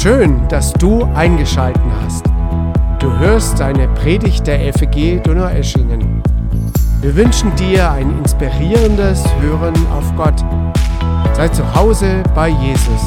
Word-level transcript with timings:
Schön, 0.00 0.46
dass 0.46 0.72
du 0.74 1.02
eingeschalten 1.16 1.92
hast. 2.02 2.24
Du 3.00 3.10
hörst 3.18 3.60
eine 3.60 3.88
Predigt 3.94 4.46
der 4.46 4.72
FEG 4.72 5.20
Donaueschingen. 5.24 6.22
Wir 7.00 7.16
wünschen 7.16 7.54
dir 7.56 7.90
ein 7.90 8.16
inspirierendes 8.18 9.24
Hören 9.40 9.74
auf 9.88 10.14
Gott. 10.14 10.38
Sei 11.34 11.48
zu 11.48 11.74
Hause 11.74 12.22
bei 12.32 12.48
Jesus. 12.48 13.02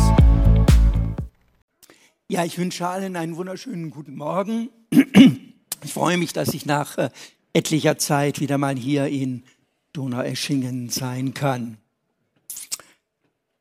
Ja, 2.27 2.43
ich 2.43 2.57
wünsche 2.57 2.85
allen 2.85 3.15
einen 3.15 3.37
wunderschönen 3.37 3.89
guten 3.89 4.17
Morgen. 4.17 4.67
Ich 4.89 5.93
freue 5.93 6.17
mich, 6.17 6.33
dass 6.33 6.53
ich 6.53 6.65
nach 6.65 6.97
äh, 6.97 7.09
etlicher 7.53 7.99
Zeit 7.99 8.41
wieder 8.41 8.57
mal 8.57 8.75
hier 8.75 9.07
in 9.07 9.45
Donaueschingen 9.93 10.89
sein 10.89 11.33
kann. 11.33 11.77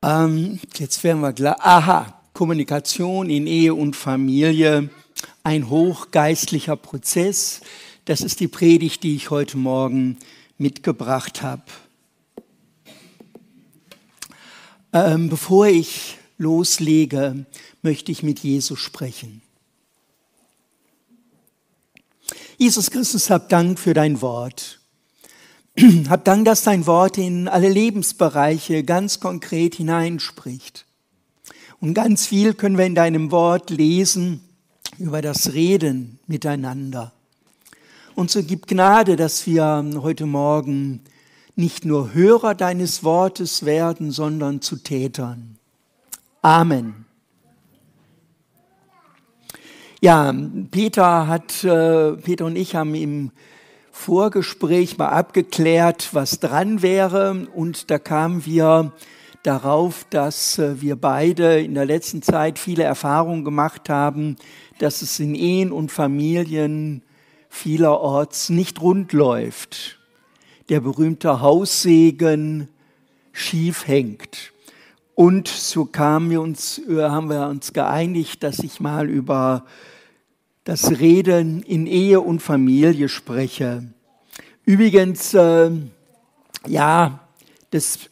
Ähm, 0.03 0.59
jetzt 0.75 1.01
werden 1.05 1.21
wir 1.21 1.31
klar. 1.31 1.55
Aha, 1.61 2.20
Kommunikation 2.41 3.29
in 3.29 3.45
Ehe 3.45 3.75
und 3.75 3.95
Familie, 3.95 4.89
ein 5.43 5.69
hochgeistlicher 5.69 6.75
Prozess. 6.75 7.61
Das 8.05 8.21
ist 8.21 8.39
die 8.39 8.47
Predigt, 8.47 9.03
die 9.03 9.15
ich 9.15 9.29
heute 9.29 9.57
Morgen 9.57 10.17
mitgebracht 10.57 11.43
habe. 11.43 11.61
Ähm, 14.91 15.29
bevor 15.29 15.67
ich 15.67 16.17
loslege, 16.39 17.45
möchte 17.83 18.11
ich 18.11 18.23
mit 18.23 18.39
Jesus 18.39 18.79
sprechen. 18.79 19.43
Jesus 22.57 22.89
Christus, 22.89 23.29
hab 23.29 23.49
Dank 23.49 23.77
für 23.77 23.93
dein 23.93 24.19
Wort. 24.19 24.79
Hab 26.09 26.25
Dank, 26.25 26.45
dass 26.45 26.63
dein 26.63 26.87
Wort 26.87 27.19
in 27.19 27.47
alle 27.47 27.69
Lebensbereiche 27.69 28.83
ganz 28.83 29.19
konkret 29.19 29.75
hineinspricht. 29.75 30.87
Und 31.81 31.95
ganz 31.95 32.27
viel 32.27 32.53
können 32.53 32.77
wir 32.77 32.85
in 32.85 32.93
deinem 32.93 33.31
Wort 33.31 33.71
lesen 33.71 34.41
über 34.99 35.23
das 35.23 35.53
Reden 35.53 36.19
miteinander. 36.27 37.11
Und 38.13 38.29
so 38.29 38.43
gib 38.43 38.67
Gnade, 38.67 39.15
dass 39.15 39.47
wir 39.47 39.83
heute 39.97 40.27
Morgen 40.27 41.01
nicht 41.55 41.83
nur 41.83 42.13
Hörer 42.13 42.53
deines 42.53 43.03
Wortes 43.03 43.65
werden, 43.65 44.11
sondern 44.11 44.61
zu 44.61 44.75
Tätern. 44.75 45.57
Amen. 46.43 47.05
Ja, 50.01 50.35
Peter 50.69 51.27
hat, 51.27 51.63
äh, 51.63 52.11
Peter 52.13 52.45
und 52.45 52.57
ich 52.57 52.75
haben 52.75 52.93
im 52.93 53.31
Vorgespräch 53.91 54.99
mal 54.99 55.09
abgeklärt, 55.09 56.09
was 56.11 56.39
dran 56.39 56.83
wäre, 56.83 57.47
und 57.55 57.89
da 57.89 57.97
kamen 57.97 58.45
wir 58.45 58.91
darauf, 59.43 60.05
dass 60.09 60.59
äh, 60.59 60.81
wir 60.81 60.95
beide 60.95 61.59
in 61.59 61.73
der 61.73 61.85
letzten 61.85 62.21
Zeit 62.21 62.59
viele 62.59 62.83
Erfahrungen 62.83 63.43
gemacht 63.43 63.89
haben, 63.89 64.35
dass 64.79 65.01
es 65.01 65.19
in 65.19 65.35
Ehen 65.35 65.71
und 65.71 65.91
Familien 65.91 67.03
vielerorts 67.49 68.49
nicht 68.49 68.81
rund 68.81 69.13
läuft. 69.13 69.99
Der 70.69 70.79
berühmte 70.79 71.41
Haussegen 71.41 72.67
schief 73.33 73.87
hängt. 73.87 74.51
Und 75.15 75.47
so 75.47 75.85
kamen 75.85 76.29
wir 76.29 76.41
uns, 76.41 76.79
äh, 76.87 77.01
haben 77.01 77.29
wir 77.29 77.47
uns 77.47 77.73
geeinigt, 77.73 78.43
dass 78.43 78.59
ich 78.59 78.79
mal 78.79 79.09
über 79.09 79.65
das 80.63 80.99
Reden 80.99 81.63
in 81.63 81.87
Ehe 81.87 82.21
und 82.21 82.41
Familie 82.41 83.09
spreche. 83.09 83.83
Übrigens, 84.63 85.33
äh, 85.33 85.71
ja, 86.67 87.19
das 87.71 88.10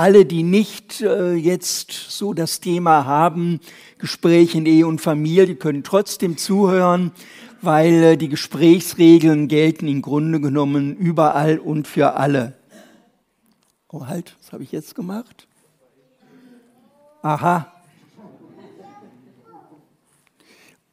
alle, 0.00 0.24
die 0.24 0.42
nicht 0.42 1.02
äh, 1.02 1.34
jetzt 1.34 1.92
so 1.92 2.32
das 2.32 2.60
Thema 2.60 3.04
haben, 3.04 3.60
Gespräche 3.98 4.56
in 4.56 4.64
Ehe 4.64 4.86
und 4.86 5.02
Familie, 5.02 5.56
können 5.56 5.84
trotzdem 5.84 6.38
zuhören, 6.38 7.12
weil 7.60 8.02
äh, 8.02 8.16
die 8.16 8.30
Gesprächsregeln 8.30 9.46
gelten 9.46 9.88
im 9.88 10.00
Grunde 10.00 10.40
genommen 10.40 10.96
überall 10.96 11.58
und 11.58 11.86
für 11.86 12.14
alle. 12.14 12.54
Oh 13.92 14.06
halt, 14.06 14.36
was 14.40 14.52
habe 14.52 14.62
ich 14.62 14.72
jetzt 14.72 14.94
gemacht? 14.94 15.46
Aha. 17.20 17.70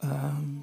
Ähm. 0.03 0.56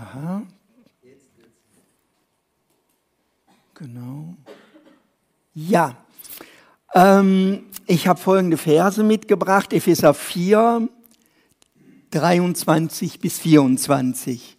Aha. 0.00 0.42
Genau. 3.74 4.34
Ja. 5.54 5.96
Ähm, 6.94 7.66
ich 7.86 8.08
habe 8.08 8.18
folgende 8.18 8.56
Verse 8.56 9.02
mitgebracht, 9.02 9.74
Epheser 9.74 10.14
4, 10.14 10.88
23 12.12 13.20
bis 13.20 13.38
24. 13.40 14.56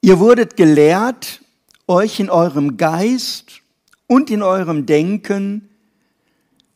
Ihr 0.00 0.18
wurdet 0.18 0.56
gelehrt, 0.56 1.40
euch 1.86 2.18
in 2.18 2.30
eurem 2.30 2.76
Geist 2.76 3.62
und 4.08 4.30
in 4.30 4.42
eurem 4.42 4.84
Denken 4.84 5.68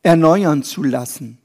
erneuern 0.01 0.63
zu 0.63 0.81
lassen 0.81 1.39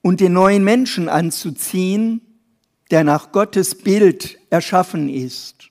und 0.00 0.20
den 0.20 0.32
neuen 0.32 0.64
Menschen 0.64 1.10
anzuziehen, 1.10 2.25
der 2.90 3.04
nach 3.04 3.32
Gottes 3.32 3.74
Bild 3.74 4.38
erschaffen 4.50 5.08
ist 5.08 5.70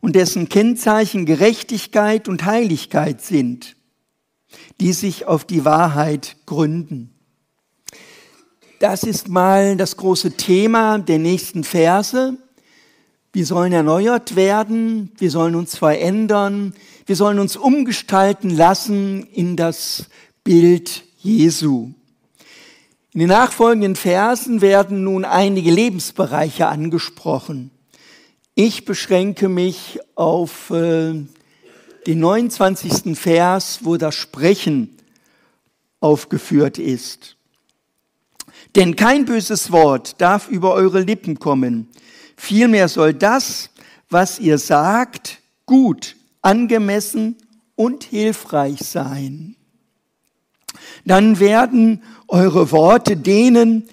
und 0.00 0.16
dessen 0.16 0.48
Kennzeichen 0.48 1.24
Gerechtigkeit 1.24 2.28
und 2.28 2.44
Heiligkeit 2.44 3.22
sind, 3.22 3.76
die 4.80 4.92
sich 4.92 5.26
auf 5.26 5.44
die 5.44 5.64
Wahrheit 5.64 6.36
gründen. 6.46 7.14
Das 8.80 9.02
ist 9.02 9.28
mal 9.28 9.76
das 9.76 9.96
große 9.96 10.32
Thema 10.32 10.98
der 10.98 11.18
nächsten 11.18 11.64
Verse. 11.64 12.36
Wir 13.32 13.46
sollen 13.46 13.72
erneuert 13.72 14.36
werden, 14.36 15.10
wir 15.16 15.30
sollen 15.30 15.54
uns 15.54 15.76
verändern, 15.76 16.74
wir 17.06 17.16
sollen 17.16 17.38
uns 17.38 17.56
umgestalten 17.56 18.50
lassen 18.50 19.22
in 19.32 19.56
das 19.56 20.06
Bild 20.44 21.04
Jesu. 21.18 21.92
In 23.14 23.20
den 23.20 23.28
nachfolgenden 23.28 23.94
Versen 23.94 24.60
werden 24.60 25.04
nun 25.04 25.24
einige 25.24 25.70
Lebensbereiche 25.70 26.66
angesprochen. 26.66 27.70
Ich 28.56 28.84
beschränke 28.86 29.48
mich 29.48 30.00
auf 30.16 30.70
äh, 30.70 31.24
den 32.08 32.18
29. 32.18 33.16
Vers, 33.16 33.80
wo 33.82 33.98
das 33.98 34.16
Sprechen 34.16 34.98
aufgeführt 36.00 36.78
ist. 36.78 37.36
Denn 38.74 38.96
kein 38.96 39.26
böses 39.26 39.70
Wort 39.70 40.20
darf 40.20 40.48
über 40.48 40.74
eure 40.74 41.02
Lippen 41.02 41.38
kommen. 41.38 41.88
Vielmehr 42.36 42.88
soll 42.88 43.14
das, 43.14 43.70
was 44.10 44.40
ihr 44.40 44.58
sagt, 44.58 45.38
gut, 45.66 46.16
angemessen 46.42 47.36
und 47.76 48.02
hilfreich 48.02 48.80
sein. 48.80 49.54
Dann 51.04 51.38
werden 51.38 52.02
eure 52.34 52.72
Worte 52.72 53.16
denen, 53.16 53.88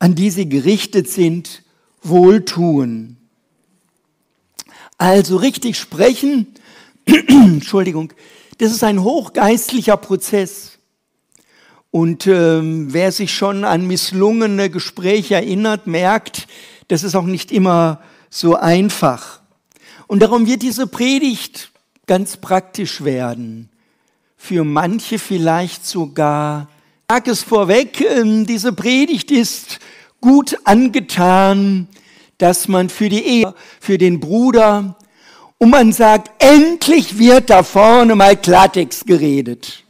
an 0.00 0.16
die 0.16 0.30
sie 0.30 0.48
gerichtet 0.48 1.08
sind, 1.08 1.62
wohltun. 2.02 3.16
Also 4.98 5.36
richtig 5.36 5.78
sprechen, 5.78 6.48
Entschuldigung, 7.06 8.12
das 8.58 8.72
ist 8.72 8.82
ein 8.82 9.04
hochgeistlicher 9.04 9.96
Prozess. 9.96 10.78
Und 11.92 12.26
ähm, 12.26 12.92
wer 12.92 13.12
sich 13.12 13.32
schon 13.32 13.64
an 13.64 13.86
misslungene 13.86 14.68
Gespräche 14.68 15.36
erinnert, 15.36 15.86
merkt, 15.86 16.48
das 16.88 17.04
ist 17.04 17.14
auch 17.14 17.24
nicht 17.24 17.52
immer 17.52 18.02
so 18.30 18.56
einfach. 18.56 19.40
Und 20.08 20.22
darum 20.22 20.48
wird 20.48 20.62
diese 20.62 20.88
Predigt 20.88 21.70
ganz 22.06 22.36
praktisch 22.36 23.04
werden. 23.04 23.68
Für 24.36 24.64
manche 24.64 25.20
vielleicht 25.20 25.86
sogar 25.86 26.68
sage 27.08 27.30
es 27.30 27.44
vorweg, 27.44 28.00
ähm, 28.00 28.46
diese 28.46 28.72
Predigt 28.72 29.30
ist 29.30 29.78
gut 30.20 30.56
angetan, 30.64 31.86
dass 32.38 32.66
man 32.66 32.88
für 32.88 33.08
die 33.08 33.24
Ehe, 33.24 33.54
für 33.80 33.96
den 33.96 34.18
Bruder, 34.18 34.96
und 35.58 35.70
man 35.70 35.92
sagt, 35.92 36.32
endlich 36.42 37.16
wird 37.16 37.48
da 37.48 37.62
vorne 37.62 38.16
mal 38.16 38.36
Klartext 38.36 39.06
geredet. 39.06 39.84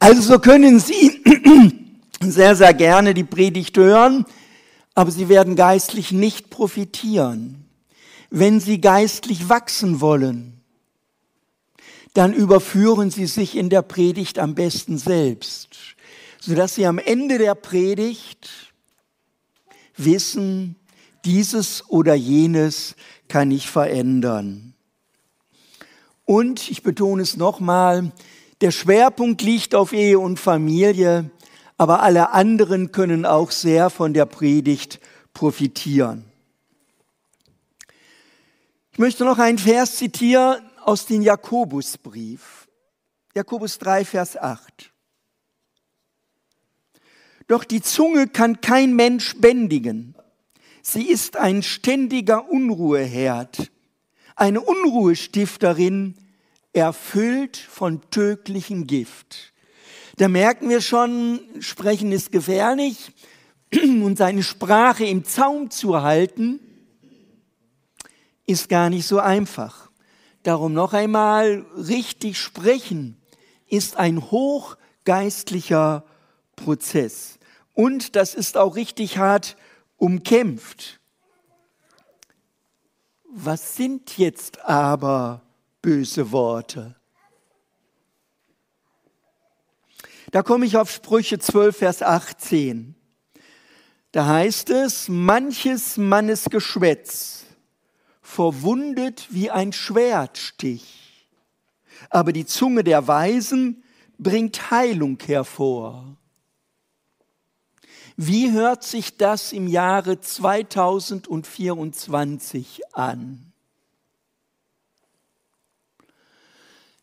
Also 0.00 0.20
so 0.20 0.38
können 0.40 0.80
Sie 0.80 1.22
sehr, 2.20 2.56
sehr 2.56 2.74
gerne 2.74 3.14
die 3.14 3.24
Predigt 3.24 3.76
hören, 3.76 4.26
aber 4.94 5.12
Sie 5.12 5.28
werden 5.28 5.54
geistlich 5.54 6.10
nicht 6.10 6.50
profitieren. 6.50 7.64
Wenn 8.28 8.58
Sie 8.58 8.80
geistlich 8.80 9.48
wachsen 9.48 10.00
wollen, 10.00 10.60
dann 12.12 12.34
überführen 12.34 13.12
Sie 13.12 13.26
sich 13.26 13.56
in 13.56 13.70
der 13.70 13.82
Predigt 13.82 14.40
am 14.40 14.56
besten 14.56 14.98
selbst 14.98 15.94
sodass 16.40 16.74
sie 16.74 16.86
am 16.86 16.98
Ende 16.98 17.38
der 17.38 17.54
Predigt 17.54 18.72
wissen, 19.96 20.76
dieses 21.24 21.88
oder 21.88 22.14
jenes 22.14 22.94
kann 23.28 23.50
ich 23.50 23.68
verändern. 23.68 24.74
Und 26.24 26.70
ich 26.70 26.82
betone 26.82 27.22
es 27.22 27.36
nochmal, 27.36 28.12
der 28.60 28.70
Schwerpunkt 28.70 29.42
liegt 29.42 29.74
auf 29.74 29.92
Ehe 29.92 30.18
und 30.18 30.38
Familie, 30.38 31.30
aber 31.76 32.02
alle 32.02 32.30
anderen 32.30 32.92
können 32.92 33.24
auch 33.24 33.50
sehr 33.50 33.88
von 33.88 34.14
der 34.14 34.26
Predigt 34.26 35.00
profitieren. 35.32 36.24
Ich 38.92 38.98
möchte 38.98 39.24
noch 39.24 39.38
einen 39.38 39.58
Vers 39.58 39.96
zitieren 39.96 40.60
aus 40.84 41.06
dem 41.06 41.22
Jakobusbrief. 41.22 42.66
Jakobus 43.34 43.78
3, 43.78 44.04
Vers 44.04 44.36
8. 44.36 44.92
Doch 47.48 47.64
die 47.64 47.82
Zunge 47.82 48.28
kann 48.28 48.60
kein 48.60 48.94
Mensch 48.94 49.34
bändigen. 49.38 50.14
Sie 50.82 51.08
ist 51.08 51.36
ein 51.36 51.62
ständiger 51.62 52.48
Unruheherd, 52.50 53.70
eine 54.36 54.60
Unruhestifterin, 54.60 56.14
erfüllt 56.72 57.56
von 57.56 58.02
tödlichem 58.10 58.86
Gift. 58.86 59.52
Da 60.16 60.28
merken 60.28 60.68
wir 60.68 60.80
schon, 60.80 61.40
Sprechen 61.60 62.12
ist 62.12 62.32
gefährlich 62.32 63.12
und 63.72 64.18
seine 64.18 64.42
Sprache 64.42 65.04
im 65.04 65.24
Zaum 65.24 65.70
zu 65.70 66.02
halten, 66.02 66.60
ist 68.46 68.68
gar 68.68 68.90
nicht 68.90 69.06
so 69.06 69.18
einfach. 69.18 69.90
Darum 70.42 70.72
noch 70.72 70.92
einmal, 70.92 71.66
richtig 71.76 72.38
sprechen 72.38 73.16
ist 73.66 73.96
ein 73.96 74.30
hochgeistlicher 74.30 76.04
Prozess. 76.56 77.37
Und 77.78 78.16
das 78.16 78.34
ist 78.34 78.56
auch 78.56 78.74
richtig 78.74 79.18
hart 79.18 79.56
umkämpft. 79.98 80.98
Was 83.30 83.76
sind 83.76 84.18
jetzt 84.18 84.64
aber 84.64 85.42
böse 85.80 86.32
Worte? 86.32 86.96
Da 90.32 90.42
komme 90.42 90.66
ich 90.66 90.76
auf 90.76 90.90
Sprüche 90.90 91.38
12, 91.38 91.76
Vers 91.76 92.02
18. 92.02 92.96
Da 94.10 94.26
heißt 94.26 94.70
es, 94.70 95.06
manches 95.08 95.96
Mannes 95.96 96.46
Geschwätz 96.46 97.44
verwundet 98.22 99.28
wie 99.30 99.52
ein 99.52 99.72
Schwertstich, 99.72 101.28
aber 102.10 102.32
die 102.32 102.44
Zunge 102.44 102.82
der 102.82 103.06
Weisen 103.06 103.84
bringt 104.18 104.72
Heilung 104.72 105.16
hervor. 105.24 106.17
Wie 108.20 108.50
hört 108.50 108.82
sich 108.82 109.16
das 109.16 109.52
im 109.52 109.68
Jahre 109.68 110.18
2024 110.18 112.80
an? 112.92 113.52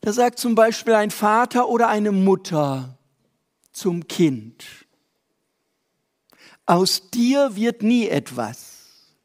Da 0.01 0.11
sagt 0.11 0.39
zum 0.39 0.55
Beispiel 0.55 0.93
ein 0.93 1.11
Vater 1.11 1.69
oder 1.69 1.87
eine 1.87 2.11
Mutter 2.11 2.97
zum 3.71 4.09
Kind, 4.09 4.65
aus 6.65 7.11
dir 7.11 7.55
wird 7.55 7.81
nie 7.81 8.09
etwas. 8.09 9.15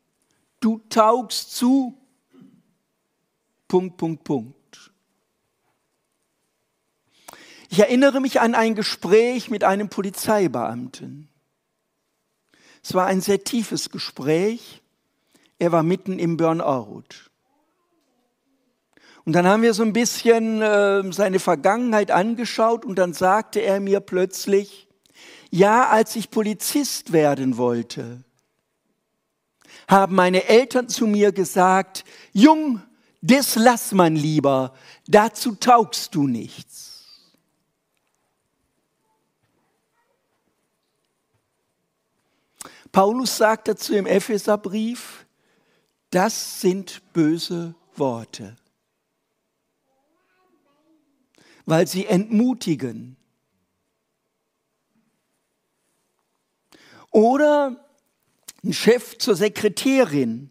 Du 0.60 0.80
taugst 0.90 1.56
zu. 1.56 1.98
Punkt, 3.66 3.96
Punkt, 3.96 4.22
Punkt. 4.22 4.92
Ich 7.68 7.80
erinnere 7.80 8.20
mich 8.20 8.40
an 8.40 8.54
ein 8.54 8.76
Gespräch 8.76 9.50
mit 9.50 9.64
einem 9.64 9.88
Polizeibeamten. 9.88 11.26
Es 12.82 12.94
war 12.94 13.06
ein 13.06 13.20
sehr 13.20 13.44
tiefes 13.44 13.90
Gespräch. 13.90 14.82
Er 15.58 15.72
war 15.72 15.82
mitten 15.82 16.18
im 16.18 16.36
Burnout. 16.36 17.04
Und 19.24 19.34
dann 19.34 19.46
haben 19.46 19.62
wir 19.62 19.74
so 19.74 19.82
ein 19.82 19.92
bisschen 19.92 20.62
äh, 20.62 21.02
seine 21.12 21.38
Vergangenheit 21.38 22.10
angeschaut 22.10 22.84
und 22.84 22.96
dann 22.96 23.12
sagte 23.12 23.60
er 23.60 23.78
mir 23.78 24.00
plötzlich, 24.00 24.88
ja, 25.50 25.88
als 25.88 26.16
ich 26.16 26.30
Polizist 26.30 27.12
werden 27.12 27.56
wollte, 27.56 28.24
haben 29.88 30.14
meine 30.14 30.44
Eltern 30.44 30.88
zu 30.88 31.06
mir 31.06 31.32
gesagt, 31.32 32.04
Jung, 32.32 32.80
das 33.20 33.56
lass 33.56 33.92
man 33.92 34.16
lieber, 34.16 34.72
dazu 35.06 35.54
taugst 35.54 36.14
du 36.14 36.26
nichts. 36.26 36.89
Paulus 42.92 43.36
sagt 43.36 43.68
dazu 43.68 43.94
im 43.94 44.06
Epheserbrief, 44.06 45.26
das 46.10 46.60
sind 46.60 47.02
böse 47.12 47.74
Worte, 47.94 48.56
weil 51.66 51.86
sie 51.86 52.06
entmutigen. 52.06 53.16
Oder 57.10 57.84
ein 58.64 58.72
Chef 58.72 59.18
zur 59.18 59.36
Sekretärin. 59.36 60.50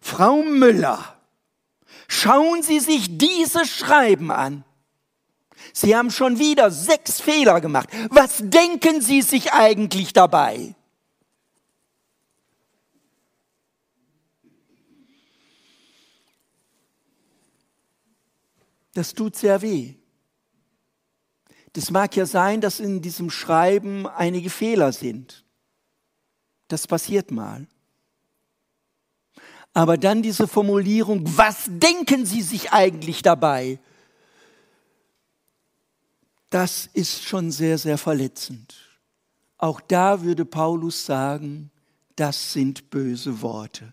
Frau 0.00 0.42
Müller, 0.42 1.18
schauen 2.08 2.62
Sie 2.62 2.80
sich 2.80 3.16
dieses 3.16 3.70
Schreiben 3.70 4.30
an. 4.30 4.64
Sie 5.72 5.96
haben 5.96 6.10
schon 6.10 6.38
wieder 6.38 6.70
sechs 6.70 7.20
Fehler 7.20 7.60
gemacht. 7.60 7.88
Was 8.10 8.38
denken 8.40 9.00
Sie 9.00 9.22
sich 9.22 9.52
eigentlich 9.52 10.12
dabei? 10.12 10.74
Das 18.94 19.14
tut 19.14 19.36
sehr 19.36 19.60
weh. 19.60 19.94
Das 21.72 21.90
mag 21.90 22.14
ja 22.14 22.24
sein, 22.24 22.60
dass 22.60 22.78
in 22.78 23.02
diesem 23.02 23.30
Schreiben 23.30 24.06
einige 24.06 24.48
Fehler 24.48 24.92
sind. 24.92 25.44
Das 26.68 26.86
passiert 26.86 27.32
mal. 27.32 27.66
Aber 29.72 29.98
dann 29.98 30.22
diese 30.22 30.46
Formulierung, 30.46 31.22
was 31.36 31.64
denken 31.66 32.24
Sie 32.24 32.42
sich 32.42 32.72
eigentlich 32.72 33.22
dabei? 33.22 33.80
Das 36.54 36.88
ist 36.92 37.24
schon 37.24 37.50
sehr, 37.50 37.78
sehr 37.78 37.98
verletzend. 37.98 38.76
Auch 39.58 39.80
da 39.80 40.22
würde 40.22 40.44
Paulus 40.44 41.04
sagen, 41.04 41.72
das 42.14 42.52
sind 42.52 42.90
böse 42.90 43.42
Worte. 43.42 43.92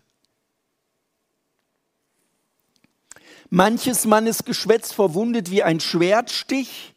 Manches 3.50 4.06
Mannes 4.06 4.44
Geschwätz 4.44 4.92
verwundet 4.92 5.50
wie 5.50 5.64
ein 5.64 5.80
Schwertstich, 5.80 6.94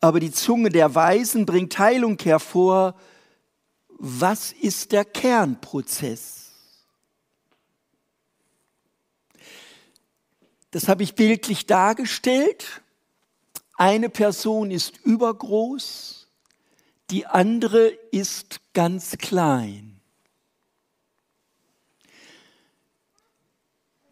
aber 0.00 0.18
die 0.18 0.32
Zunge 0.32 0.70
der 0.70 0.94
Weisen 0.94 1.44
bringt 1.44 1.78
Heilung 1.78 2.18
hervor. 2.18 2.98
Was 3.98 4.50
ist 4.50 4.92
der 4.92 5.04
Kernprozess? 5.04 6.52
Das 10.70 10.88
habe 10.88 11.02
ich 11.02 11.14
bildlich 11.14 11.66
dargestellt. 11.66 12.80
Eine 13.80 14.10
Person 14.10 14.70
ist 14.70 14.98
übergroß, 15.04 16.28
die 17.08 17.24
andere 17.24 17.86
ist 18.12 18.60
ganz 18.74 19.16
klein. 19.16 20.02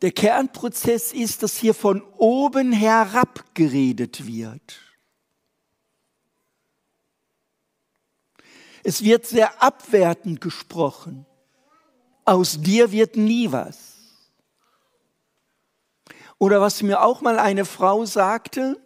Der 0.00 0.12
Kernprozess 0.12 1.12
ist, 1.12 1.42
dass 1.42 1.58
hier 1.58 1.74
von 1.74 2.00
oben 2.16 2.72
herab 2.72 3.44
geredet 3.54 4.26
wird. 4.26 4.80
Es 8.84 9.04
wird 9.04 9.26
sehr 9.26 9.62
abwertend 9.62 10.40
gesprochen. 10.40 11.26
Aus 12.24 12.58
dir 12.58 12.90
wird 12.90 13.16
nie 13.16 13.52
was. 13.52 13.96
Oder 16.38 16.58
was 16.62 16.82
mir 16.82 17.02
auch 17.02 17.20
mal 17.20 17.38
eine 17.38 17.66
Frau 17.66 18.06
sagte, 18.06 18.82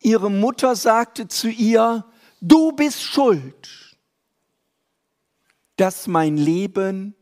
Ihre 0.00 0.30
Mutter 0.30 0.76
sagte 0.76 1.28
zu 1.28 1.48
ihr, 1.48 2.04
du 2.40 2.72
bist 2.72 3.02
schuld, 3.02 3.96
dass 5.76 6.06
mein 6.06 6.36
Leben 6.36 7.14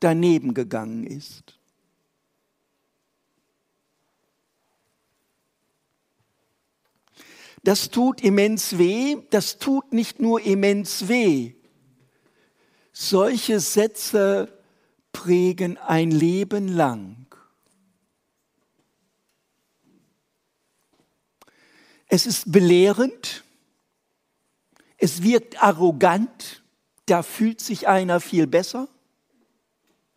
daneben 0.00 0.54
gegangen 0.54 1.04
ist. 1.06 1.58
Das 7.64 7.90
tut 7.90 8.20
immens 8.20 8.76
weh, 8.76 9.18
das 9.30 9.58
tut 9.58 9.92
nicht 9.92 10.18
nur 10.18 10.40
immens 10.40 11.08
weh. 11.08 11.54
Solche 12.92 13.60
Sätze 13.60 14.60
prägen 15.12 15.78
ein 15.78 16.10
Leben 16.10 16.66
lang. 16.68 17.21
Es 22.14 22.26
ist 22.26 22.52
belehrend, 22.52 23.42
es 24.98 25.22
wirkt 25.22 25.62
arrogant, 25.62 26.62
da 27.06 27.22
fühlt 27.22 27.62
sich 27.62 27.88
einer 27.88 28.20
viel 28.20 28.46
besser. 28.46 28.86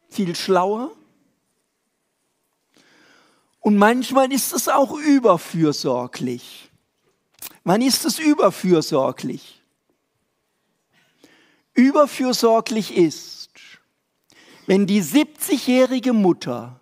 viel 0.10 0.36
schlauer. 0.36 0.92
Und 3.62 3.78
manchmal 3.78 4.34
ist 4.34 4.52
es 4.52 4.68
auch 4.68 4.92
überfürsorglich. 5.00 6.70
Wann 7.64 7.82
ist 7.82 8.04
es 8.04 8.20
überfürsorglich? 8.20 9.62
Überfürsorglich 11.75 12.94
ist, 12.98 13.52
wenn 14.68 14.86
die 14.86 15.02
70-jährige 15.02 16.12
Mutter 16.12 16.82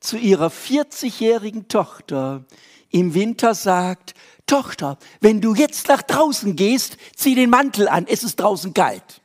zu 0.00 0.18
ihrer 0.18 0.48
40-jährigen 0.48 1.68
Tochter 1.68 2.44
im 2.90 3.14
Winter 3.14 3.54
sagt, 3.54 4.14
Tochter, 4.46 4.98
wenn 5.20 5.40
du 5.40 5.54
jetzt 5.54 5.88
nach 5.88 6.02
draußen 6.02 6.56
gehst, 6.56 6.96
zieh 7.14 7.34
den 7.34 7.50
Mantel 7.50 7.88
an, 7.88 8.06
es 8.08 8.22
ist 8.24 8.40
draußen 8.40 8.74
kalt. 8.74 9.22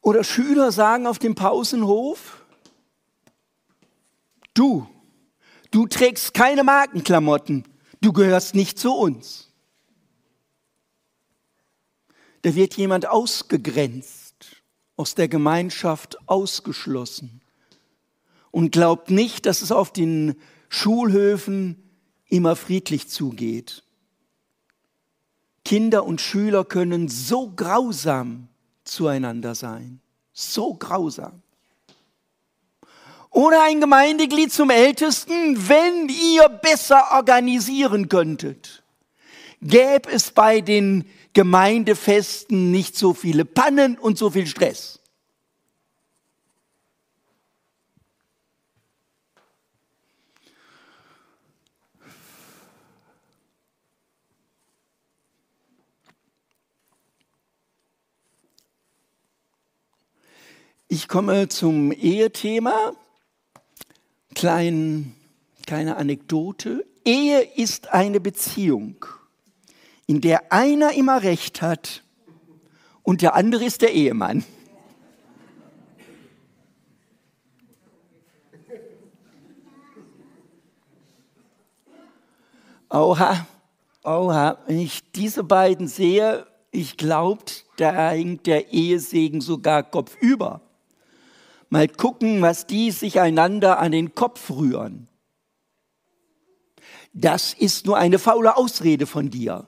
Oder 0.00 0.24
Schüler 0.24 0.72
sagen 0.72 1.06
auf 1.06 1.18
dem 1.18 1.34
Pausenhof, 1.34 2.42
du, 4.54 4.88
du 5.70 5.86
trägst 5.86 6.32
keine 6.32 6.64
Markenklamotten, 6.64 7.64
du 8.00 8.14
gehörst 8.14 8.54
nicht 8.54 8.78
zu 8.78 8.94
uns. 8.94 9.47
Da 12.48 12.54
wird 12.54 12.78
jemand 12.78 13.06
ausgegrenzt, 13.06 14.62
aus 14.96 15.14
der 15.14 15.28
Gemeinschaft 15.28 16.16
ausgeschlossen 16.26 17.42
und 18.50 18.72
glaubt 18.72 19.10
nicht, 19.10 19.44
dass 19.44 19.60
es 19.60 19.70
auf 19.70 19.92
den 19.92 20.34
Schulhöfen 20.70 21.76
immer 22.26 22.56
friedlich 22.56 23.10
zugeht. 23.10 23.82
Kinder 25.62 26.06
und 26.06 26.22
Schüler 26.22 26.64
können 26.64 27.08
so 27.08 27.52
grausam 27.54 28.48
zueinander 28.82 29.54
sein. 29.54 30.00
So 30.32 30.72
grausam. 30.72 31.42
Oder 33.28 33.62
ein 33.64 33.78
Gemeindeglied 33.78 34.50
zum 34.50 34.70
Ältesten, 34.70 35.68
wenn 35.68 36.08
ihr 36.08 36.48
besser 36.48 37.08
organisieren 37.12 38.08
könntet, 38.08 38.82
gäbe 39.60 40.10
es 40.10 40.30
bei 40.30 40.62
den 40.62 41.04
Gemeindefesten 41.34 42.70
nicht 42.70 42.96
so 42.96 43.14
viele 43.14 43.44
Pannen 43.44 43.98
und 43.98 44.18
so 44.18 44.30
viel 44.30 44.46
Stress. 44.46 44.98
Ich 60.90 61.06
komme 61.06 61.48
zum 61.48 61.92
Ehethema. 61.92 62.96
Klein, 64.34 65.14
kleine 65.66 65.96
Anekdote. 65.96 66.86
Ehe 67.04 67.42
ist 67.42 67.92
eine 67.92 68.20
Beziehung, 68.20 69.04
in 70.08 70.20
der 70.20 70.52
einer 70.52 70.94
immer 70.94 71.22
Recht 71.22 71.62
hat 71.62 72.02
und 73.04 73.22
der 73.22 73.36
andere 73.36 73.64
ist 73.64 73.82
der 73.82 73.92
Ehemann. 73.92 74.44
Oha, 82.90 83.46
oha, 84.02 84.58
wenn 84.66 84.80
ich 84.80 85.12
diese 85.12 85.44
beiden 85.44 85.86
sehe, 85.86 86.44
ich 86.72 86.96
glaube, 86.96 87.44
da 87.76 88.10
hängt 88.10 88.48
der 88.48 88.72
Ehesegen 88.72 89.40
sogar 89.40 89.84
kopfüber 89.84 90.62
mal 91.70 91.88
gucken, 91.88 92.42
was 92.42 92.66
die 92.66 92.90
sich 92.90 93.20
einander 93.20 93.78
an 93.78 93.92
den 93.92 94.14
Kopf 94.14 94.50
rühren. 94.50 95.08
Das 97.12 97.52
ist 97.52 97.86
nur 97.86 97.98
eine 97.98 98.18
faule 98.18 98.56
Ausrede 98.56 99.06
von 99.06 99.30
dir. 99.30 99.67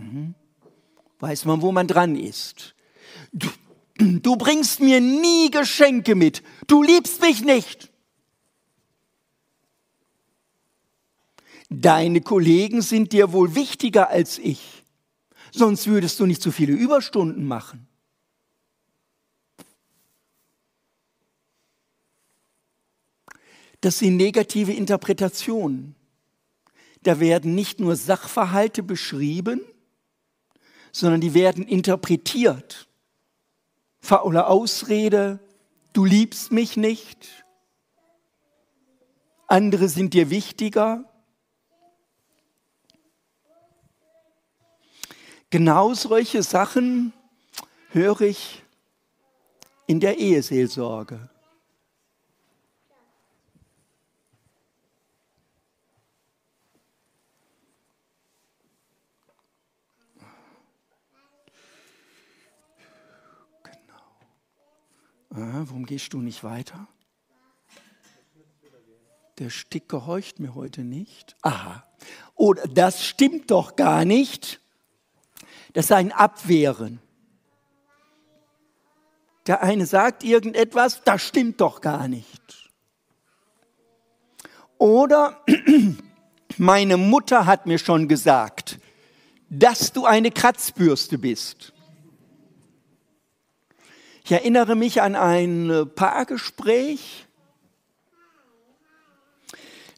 Mhm. 0.00 0.34
Weiß 1.20 1.44
man, 1.44 1.62
wo 1.62 1.72
man 1.72 1.86
dran 1.86 2.16
ist. 2.16 2.74
Du, 3.32 3.48
du 3.98 4.36
bringst 4.36 4.80
mir 4.80 5.00
nie 5.00 5.50
Geschenke 5.50 6.14
mit. 6.14 6.42
Du 6.66 6.82
liebst 6.82 7.20
mich 7.20 7.42
nicht. 7.42 7.90
Deine 11.70 12.20
Kollegen 12.20 12.82
sind 12.82 13.12
dir 13.12 13.32
wohl 13.32 13.54
wichtiger 13.54 14.10
als 14.10 14.38
ich. 14.38 14.84
Sonst 15.50 15.86
würdest 15.86 16.20
du 16.20 16.26
nicht 16.26 16.42
so 16.42 16.50
viele 16.50 16.72
Überstunden 16.72 17.46
machen. 17.46 17.86
Das 23.80 23.98
sind 23.98 24.16
negative 24.16 24.72
Interpretationen. 24.72 25.94
Da 27.02 27.20
werden 27.20 27.54
nicht 27.54 27.80
nur 27.80 27.96
Sachverhalte 27.96 28.82
beschrieben, 28.82 29.60
sondern 30.94 31.20
die 31.20 31.34
werden 31.34 31.66
interpretiert. 31.66 32.86
Faule 34.00 34.46
Ausrede, 34.46 35.40
du 35.92 36.04
liebst 36.04 36.52
mich 36.52 36.76
nicht, 36.76 37.44
andere 39.48 39.88
sind 39.88 40.14
dir 40.14 40.30
wichtiger. 40.30 41.04
Genau 45.50 45.94
solche 45.94 46.44
Sachen 46.44 47.12
höre 47.90 48.20
ich 48.20 48.62
in 49.86 49.98
der 49.98 50.18
Eheseelsorge. 50.18 51.28
Warum 65.36 65.84
gehst 65.84 66.12
du 66.12 66.20
nicht 66.20 66.44
weiter? 66.44 66.86
Der 69.38 69.50
Stick 69.50 69.88
gehorcht 69.88 70.38
mir 70.38 70.54
heute 70.54 70.82
nicht. 70.82 71.34
Aha. 71.42 71.82
Oder 72.36 72.68
das 72.68 73.04
stimmt 73.04 73.50
doch 73.50 73.74
gar 73.74 74.04
nicht. 74.04 74.60
Das 75.72 75.86
ist 75.86 75.92
ein 75.92 76.12
Abwehren. 76.12 77.00
Der 79.48 79.60
eine 79.60 79.86
sagt 79.86 80.22
irgendetwas, 80.22 81.02
das 81.02 81.22
stimmt 81.22 81.60
doch 81.60 81.80
gar 81.80 82.06
nicht. 82.06 82.70
Oder 84.78 85.44
meine 86.58 86.96
Mutter 86.96 87.44
hat 87.44 87.66
mir 87.66 87.78
schon 87.78 88.06
gesagt, 88.06 88.78
dass 89.50 89.92
du 89.92 90.06
eine 90.06 90.30
Kratzbürste 90.30 91.18
bist. 91.18 91.73
Ich 94.26 94.32
erinnere 94.32 94.74
mich 94.74 95.02
an 95.02 95.16
ein 95.16 95.68
äh, 95.68 95.84
Paargespräch. 95.84 97.26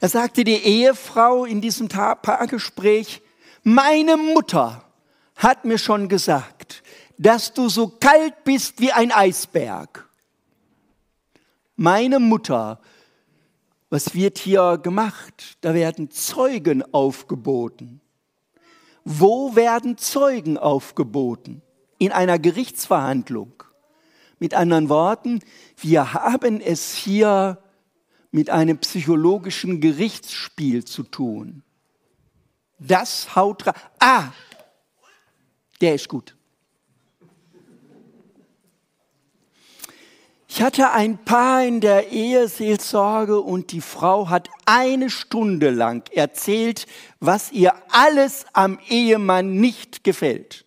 Da 0.01 0.09
sagte 0.09 0.43
die 0.43 0.57
Ehefrau 0.57 1.45
in 1.45 1.61
diesem 1.61 1.87
Paargespräch, 1.87 3.23
meine 3.63 4.17
Mutter 4.17 4.83
hat 5.37 5.65
mir 5.65 5.79
schon 5.79 6.09
gesagt, 6.09 6.83
dass 7.17 7.55
du 7.55 7.69
so 7.69 7.87
kalt 7.87 8.43
bist 8.43 8.81
wie 8.81 8.91
ein 8.91 9.13
Eisberg. 9.13 10.09
Meine 11.77 12.19
Mutter, 12.19 12.81
was 13.91 14.13
wird 14.13 14.39
hier 14.39 14.79
gemacht? 14.79 15.57
Da 15.61 15.73
werden 15.73 16.11
Zeugen 16.11 16.83
aufgeboten. 16.93 18.01
Wo 19.05 19.55
werden 19.55 19.99
Zeugen 19.99 20.59
aufgeboten? 20.59 21.63
In 21.99 22.11
einer 22.11 22.41
Gerichtsverhandlung. 22.41 23.63
Mit 24.39 24.55
anderen 24.55 24.89
Worten, 24.89 25.41
wir 25.79 26.13
haben 26.13 26.61
es 26.61 26.95
hier 26.95 27.59
mit 28.31 28.51
einem 28.51 28.79
psychologischen 28.79 29.81
Gerichtsspiel 29.81 30.85
zu 30.85 31.05
tun. 31.05 31.63
Das 32.79 33.35
haut 33.35 33.67
rein. 33.67 33.75
Ah, 33.99 34.25
der 35.81 35.95
ist 35.95 36.09
gut. 36.09 36.37
Ich 40.49 40.63
hatte 40.63 40.91
ein 40.91 41.23
Paar 41.23 41.65
in 41.65 41.83
der 41.83 42.13
Eheseelsorge 42.13 43.41
und 43.41 43.73
die 43.73 43.83
Frau 43.83 44.31
hat 44.31 44.49
eine 44.65 45.11
Stunde 45.11 45.69
lang 45.71 46.11
erzählt, 46.13 46.87
was 47.21 47.53
ihr 47.53 47.75
alles 47.91 48.47
am 48.55 48.79
Ehemann 48.89 49.57
nicht 49.57 50.03
gefällt. 50.03 50.65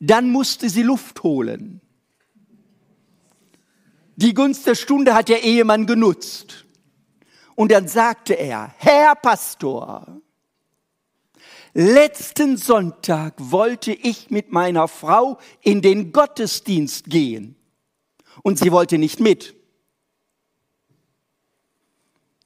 Dann 0.00 0.30
musste 0.30 0.68
sie 0.68 0.82
Luft 0.82 1.22
holen. 1.22 1.80
Die 4.16 4.32
Gunst 4.32 4.66
der 4.66 4.74
Stunde 4.74 5.14
hat 5.14 5.28
der 5.28 5.42
Ehemann 5.42 5.86
genutzt. 5.86 6.64
Und 7.54 7.70
dann 7.70 7.86
sagte 7.86 8.34
er, 8.34 8.74
Herr 8.78 9.14
Pastor, 9.14 10.20
letzten 11.74 12.56
Sonntag 12.56 13.34
wollte 13.38 13.92
ich 13.92 14.30
mit 14.30 14.52
meiner 14.52 14.88
Frau 14.88 15.38
in 15.60 15.82
den 15.82 16.12
Gottesdienst 16.12 17.04
gehen 17.06 17.56
und 18.42 18.58
sie 18.58 18.72
wollte 18.72 18.98
nicht 18.98 19.20
mit. 19.20 19.54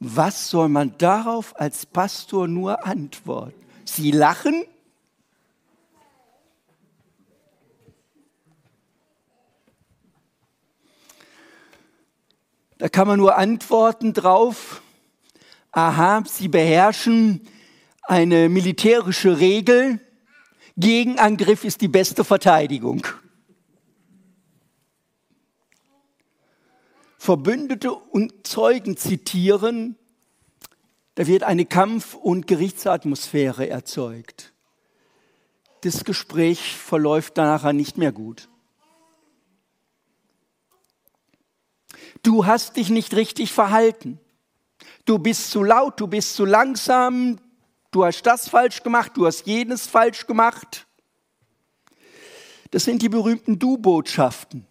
Was 0.00 0.48
soll 0.48 0.68
man 0.68 0.96
darauf 0.98 1.58
als 1.60 1.86
Pastor 1.86 2.48
nur 2.48 2.86
antworten? 2.86 3.64
Sie 3.84 4.10
lachen? 4.10 4.64
Da 12.80 12.88
kann 12.88 13.06
man 13.06 13.18
nur 13.18 13.36
antworten 13.36 14.14
drauf, 14.14 14.80
aha, 15.70 16.24
Sie 16.26 16.48
beherrschen 16.48 17.46
eine 18.04 18.48
militärische 18.48 19.38
Regel, 19.38 20.00
Gegenangriff 20.78 21.64
ist 21.64 21.82
die 21.82 21.88
beste 21.88 22.24
Verteidigung. 22.24 23.06
Verbündete 27.18 27.92
und 27.92 28.46
Zeugen 28.46 28.96
zitieren, 28.96 29.96
da 31.16 31.26
wird 31.26 31.42
eine 31.42 31.66
Kampf- 31.66 32.14
und 32.14 32.46
Gerichtsatmosphäre 32.46 33.68
erzeugt. 33.68 34.54
Das 35.82 36.04
Gespräch 36.04 36.76
verläuft 36.76 37.36
nachher 37.36 37.74
nicht 37.74 37.98
mehr 37.98 38.12
gut. 38.12 38.48
Du 42.22 42.46
hast 42.46 42.76
dich 42.76 42.90
nicht 42.90 43.14
richtig 43.14 43.52
verhalten. 43.52 44.18
Du 45.04 45.18
bist 45.18 45.50
zu 45.50 45.62
laut, 45.62 45.98
du 46.00 46.06
bist 46.06 46.34
zu 46.34 46.44
langsam, 46.44 47.38
du 47.90 48.04
hast 48.04 48.22
das 48.22 48.48
falsch 48.48 48.82
gemacht, 48.82 49.12
du 49.14 49.26
hast 49.26 49.46
jenes 49.46 49.86
falsch 49.86 50.26
gemacht. 50.26 50.86
Das 52.70 52.84
sind 52.84 53.02
die 53.02 53.08
berühmten 53.08 53.58
Du-Botschaften. 53.58 54.66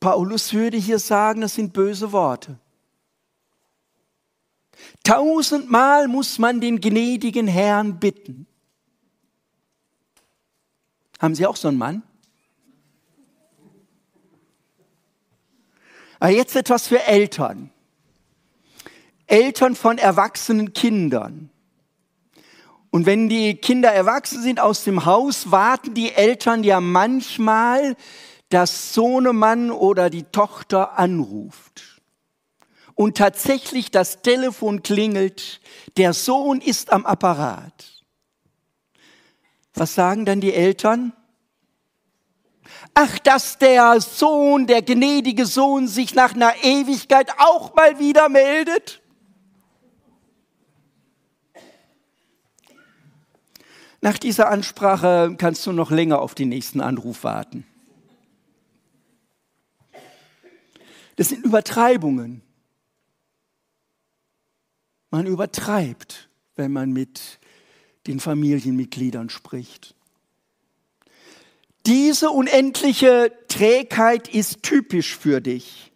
Paulus 0.00 0.52
würde 0.52 0.76
hier 0.76 0.98
sagen, 0.98 1.40
das 1.40 1.54
sind 1.54 1.72
böse 1.72 2.12
Worte. 2.12 2.58
Tausendmal 5.02 6.06
muss 6.06 6.38
man 6.38 6.60
den 6.60 6.80
gnädigen 6.80 7.48
Herrn 7.48 7.98
bitten. 7.98 8.46
Haben 11.18 11.34
Sie 11.34 11.46
auch 11.46 11.56
so 11.56 11.68
einen 11.68 11.78
Mann? 11.78 12.02
Aber 16.18 16.30
jetzt 16.30 16.56
etwas 16.56 16.88
für 16.88 17.02
Eltern. 17.04 17.70
Eltern 19.26 19.74
von 19.74 19.98
erwachsenen 19.98 20.72
Kindern. 20.72 21.50
Und 22.90 23.06
wenn 23.06 23.28
die 23.28 23.56
Kinder 23.56 23.92
erwachsen 23.92 24.42
sind 24.42 24.60
aus 24.60 24.84
dem 24.84 25.04
Haus, 25.04 25.50
warten 25.50 25.94
die 25.94 26.12
Eltern 26.12 26.64
ja 26.64 26.80
manchmal, 26.80 27.96
dass 28.48 28.94
Sohnemann 28.94 29.70
oder 29.70 30.08
die 30.08 30.22
Tochter 30.24 30.98
anruft. 30.98 32.00
Und 32.94 33.16
tatsächlich 33.18 33.90
das 33.90 34.22
Telefon 34.22 34.82
klingelt, 34.82 35.60
der 35.98 36.14
Sohn 36.14 36.60
ist 36.60 36.90
am 36.92 37.06
Apparat. 37.06 38.04
Was 39.74 39.94
sagen 39.94 40.24
dann 40.24 40.40
die 40.40 40.54
Eltern? 40.54 41.12
Ach, 42.94 43.18
dass 43.20 43.58
der 43.58 44.00
Sohn, 44.00 44.66
der 44.66 44.82
gnädige 44.82 45.46
Sohn 45.46 45.88
sich 45.88 46.14
nach 46.14 46.34
einer 46.34 46.52
Ewigkeit 46.62 47.30
auch 47.38 47.74
mal 47.74 47.98
wieder 47.98 48.28
meldet? 48.28 49.02
Nach 54.00 54.16
dieser 54.16 54.48
Ansprache 54.48 55.34
kannst 55.38 55.66
du 55.66 55.72
noch 55.72 55.90
länger 55.90 56.20
auf 56.20 56.34
den 56.34 56.48
nächsten 56.48 56.80
Anruf 56.80 57.24
warten. 57.24 57.66
Das 61.16 61.30
sind 61.30 61.44
Übertreibungen. 61.44 62.42
Man 65.10 65.26
übertreibt, 65.26 66.28
wenn 66.54 66.72
man 66.72 66.92
mit 66.92 67.40
den 68.06 68.20
Familienmitgliedern 68.20 69.30
spricht. 69.30 69.96
Diese 71.86 72.30
unendliche 72.30 73.32
Trägheit 73.48 74.28
ist 74.28 74.62
typisch 74.62 75.16
für 75.16 75.40
dich. 75.40 75.92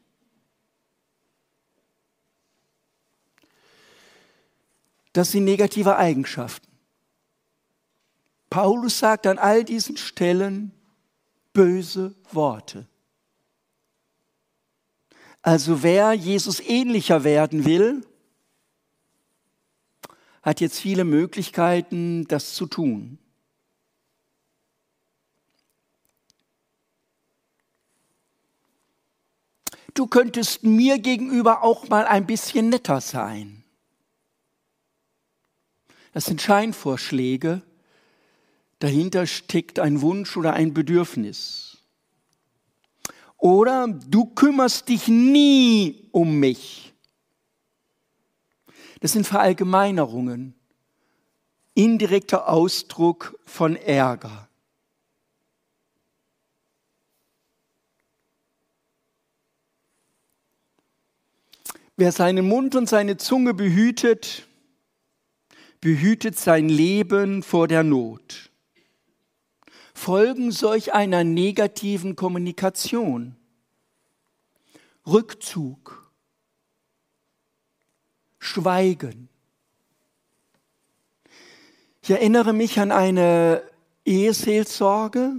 Das 5.13 5.31
sind 5.31 5.45
negative 5.45 5.97
Eigenschaften. 5.97 6.67
Paulus 8.49 8.99
sagt 8.99 9.27
an 9.27 9.39
all 9.39 9.65
diesen 9.65 9.97
Stellen 9.97 10.73
böse 11.53 12.15
Worte. 12.31 12.87
Also 15.43 15.83
wer 15.83 16.13
Jesus 16.13 16.61
ähnlicher 16.61 17.25
werden 17.25 17.65
will, 17.65 18.07
hat 20.43 20.61
jetzt 20.61 20.79
viele 20.79 21.05
Möglichkeiten, 21.05 22.27
das 22.29 22.55
zu 22.55 22.67
tun. 22.67 23.19
Du 29.95 30.07
könntest 30.07 30.63
mir 30.63 30.99
gegenüber 30.99 31.63
auch 31.63 31.89
mal 31.89 32.07
ein 32.07 32.27
bisschen 32.27 32.71
netter 32.71 33.01
sein. 33.01 33.63
Das 36.13 36.25
sind 36.27 36.41
Scheinvorschläge. 36.41 37.63
Dahinter 38.79 39.27
steckt 39.27 39.79
ein 39.79 40.01
Wunsch 40.01 40.37
oder 40.37 40.55
ein 40.55 40.75
Bedürfnis. 40.75 41.79
Oder 43.39 43.89
du 43.89 44.27
kümmerst 44.27 44.89
dich 44.89 45.09
nie 45.09 46.09
um 46.13 46.39
mich. 46.39 46.93
Das 49.01 49.13
sind 49.13 49.27
Verallgemeinerungen, 49.27 50.55
indirekter 51.75 52.49
Ausdruck 52.49 53.37
von 53.45 53.75
Ärger. 53.75 54.49
Wer 62.03 62.11
seinen 62.11 62.49
Mund 62.49 62.75
und 62.75 62.89
seine 62.89 63.17
Zunge 63.17 63.55
behütet, 63.55 64.49
behütet 65.81 66.37
sein 66.37 66.69
Leben 66.69 67.45
vor 67.45 67.69
der 67.69 67.85
Not. 67.85 68.51
Folgen 69.95 70.51
solch 70.51 70.95
einer 70.95 71.23
negativen 71.23 72.17
Kommunikation, 72.17 73.37
Rückzug, 75.07 76.11
Schweigen. 78.41 79.29
Ich 82.03 82.11
erinnere 82.11 82.53
mich 82.53 82.81
an 82.81 82.91
eine 82.91 83.63
Eheseelsorge, 84.05 85.35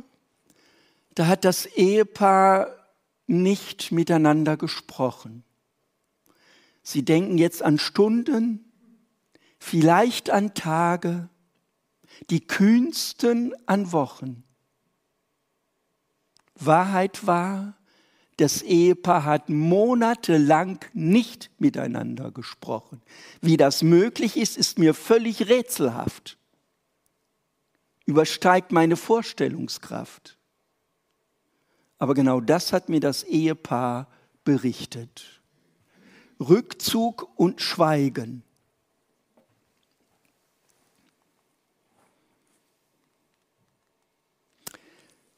da 1.16 1.28
hat 1.28 1.44
das 1.44 1.66
Ehepaar 1.66 2.70
nicht 3.28 3.92
miteinander 3.92 4.56
gesprochen. 4.56 5.44
Sie 6.84 7.04
denken 7.04 7.38
jetzt 7.38 7.64
an 7.64 7.80
Stunden, 7.80 8.72
vielleicht 9.58 10.30
an 10.30 10.54
Tage, 10.54 11.30
die 12.30 12.46
kühnsten 12.46 13.54
an 13.66 13.92
Wochen. 13.92 14.44
Wahrheit 16.56 17.26
war, 17.26 17.76
das 18.38 18.62
Ehepaar 18.62 19.26
hat 19.26 19.50
monatelang 19.50 20.80
nicht 20.94 21.52
miteinander 21.60 22.32
gesprochen. 22.32 23.02
Wie 23.42 23.58
das 23.58 23.84
möglich 23.84 24.38
ist, 24.38 24.58
ist 24.58 24.80
mir 24.80 24.94
völlig 24.94 25.50
rätselhaft. 25.50 26.38
Übersteigt 28.06 28.72
meine 28.72 28.98
Vorstellungskraft. 28.98 30.38
Aber 32.00 32.16
genau 32.16 32.42
das 32.42 32.74
hat 32.74 32.90
mir 32.90 33.00
das 33.00 33.24
Ehepaar 33.24 34.10
berichtet. 34.44 35.33
Rückzug 36.50 37.30
und 37.36 37.62
Schweigen. 37.62 38.44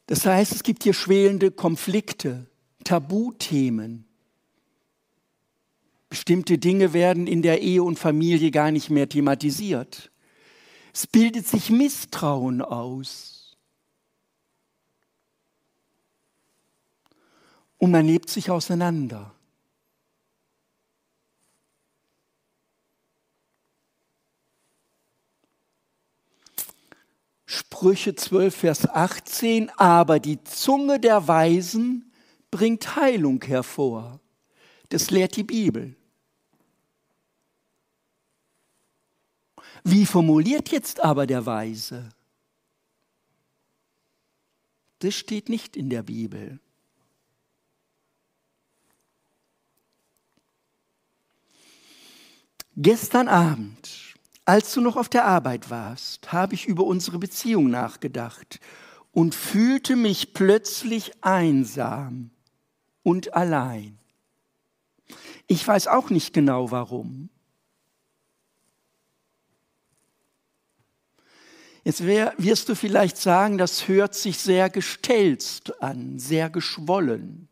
Das 0.08 0.26
heißt, 0.26 0.52
es 0.54 0.64
gibt 0.64 0.84
hier 0.84 0.94
schwelende 0.94 1.52
Konflikte, 1.52 2.46
Tabuthemen. 2.84 4.06
Bestimmte 6.10 6.58
Dinge 6.58 6.94
werden 6.94 7.28
in 7.28 7.42
der 7.42 7.62
Ehe 7.62 7.84
und 7.84 7.98
Familie 7.98 8.52
gar 8.52 8.72
nicht 8.72 8.90
mehr 8.90 9.10
thematisiert. 9.10 10.12
Es 10.94 11.08
bildet 11.08 11.48
sich 11.48 11.70
Misstrauen 11.70 12.62
aus. 12.62 13.58
Und 17.78 17.92
man 17.92 18.06
lebt 18.06 18.30
sich 18.30 18.50
auseinander. 18.50 19.36
Sprüche 27.46 28.16
12, 28.16 28.56
Vers 28.56 28.90
18, 28.90 29.70
aber 29.78 30.20
die 30.20 30.44
Zunge 30.44 31.00
der 31.00 31.28
Weisen 31.28 32.12
bringt 32.50 32.96
Heilung 32.96 33.44
hervor. 33.44 34.20
Das 34.90 35.12
lehrt 35.12 35.36
die 35.36 35.44
Bibel. 35.44 35.96
Wie 39.84 40.06
formuliert 40.06 40.70
jetzt 40.70 41.00
aber 41.00 41.28
der 41.28 41.46
Weise? 41.46 42.10
Das 45.00 45.14
steht 45.14 45.50
nicht 45.50 45.78
in 45.78 45.92
der 45.92 46.02
Bibel. 46.02 46.60
Gestern 52.78 53.28
Abend, 53.28 54.05
als 54.46 54.74
du 54.74 54.82
noch 54.82 54.96
auf 54.96 55.10
der 55.10 55.26
Arbeit 55.26 55.70
warst, 55.70 56.32
habe 56.32 56.54
ich 56.54 56.68
über 56.68 56.84
unsere 56.84 57.18
Beziehung 57.18 57.70
nachgedacht 57.70 58.60
und 59.12 59.34
fühlte 59.34 59.96
mich 59.96 60.34
plötzlich 60.34 61.12
einsam 61.22 62.30
und 63.02 63.34
allein. 63.34 63.98
Ich 65.48 65.68
weiß 65.68 65.88
auch 65.88 66.10
nicht 66.10 66.34
genau 66.34 66.72
warum. 66.72 67.30
Jetzt 71.84 72.04
wirst 72.04 72.70
du 72.70 72.76
vielleicht 72.76 73.18
sagen, 73.18 73.60
das 73.60 73.88
hört 73.88 74.16
sich 74.16 74.40
sehr 74.40 74.72
gestelzt 74.72 75.82
an, 75.84 76.18
sehr 76.18 76.50
geschwollen. 76.50 77.48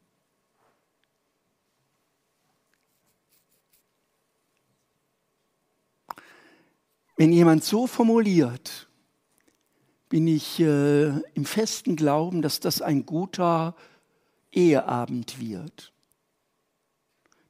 Wenn 7.16 7.32
jemand 7.32 7.64
so 7.64 7.88
formuliert, 7.88 8.88
bin 10.10 10.28
ich 10.28 10.60
äh, 10.60 11.10
im 11.34 11.46
festen 11.46 11.96
Glauben, 11.96 12.42
dass 12.42 12.60
das 12.60 12.82
ein 12.82 13.06
guter 13.06 13.76
Eheabend 14.52 15.40
wird. 15.40 15.92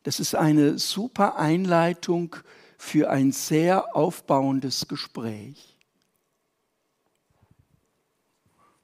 Das 0.03 0.19
ist 0.19 0.35
eine 0.35 0.77
super 0.79 1.37
Einleitung 1.37 2.35
für 2.77 3.09
ein 3.09 3.31
sehr 3.31 3.95
aufbauendes 3.95 4.87
Gespräch. 4.87 5.77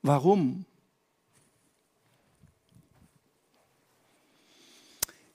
Warum? 0.02 0.65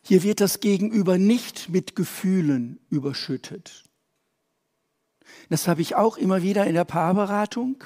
Hier 0.03 0.23
wird 0.23 0.41
das 0.41 0.61
Gegenüber 0.61 1.19
nicht 1.19 1.69
mit 1.69 1.97
Gefühlen 1.97 2.79
überschüttet. 2.91 3.84
Das 5.55 5.69
habe 5.69 5.83
ich 5.83 5.95
auch 5.95 6.17
immer 6.17 6.43
wieder 6.43 6.67
in 6.67 6.75
der 6.75 6.85
Paarberatung. 6.85 7.85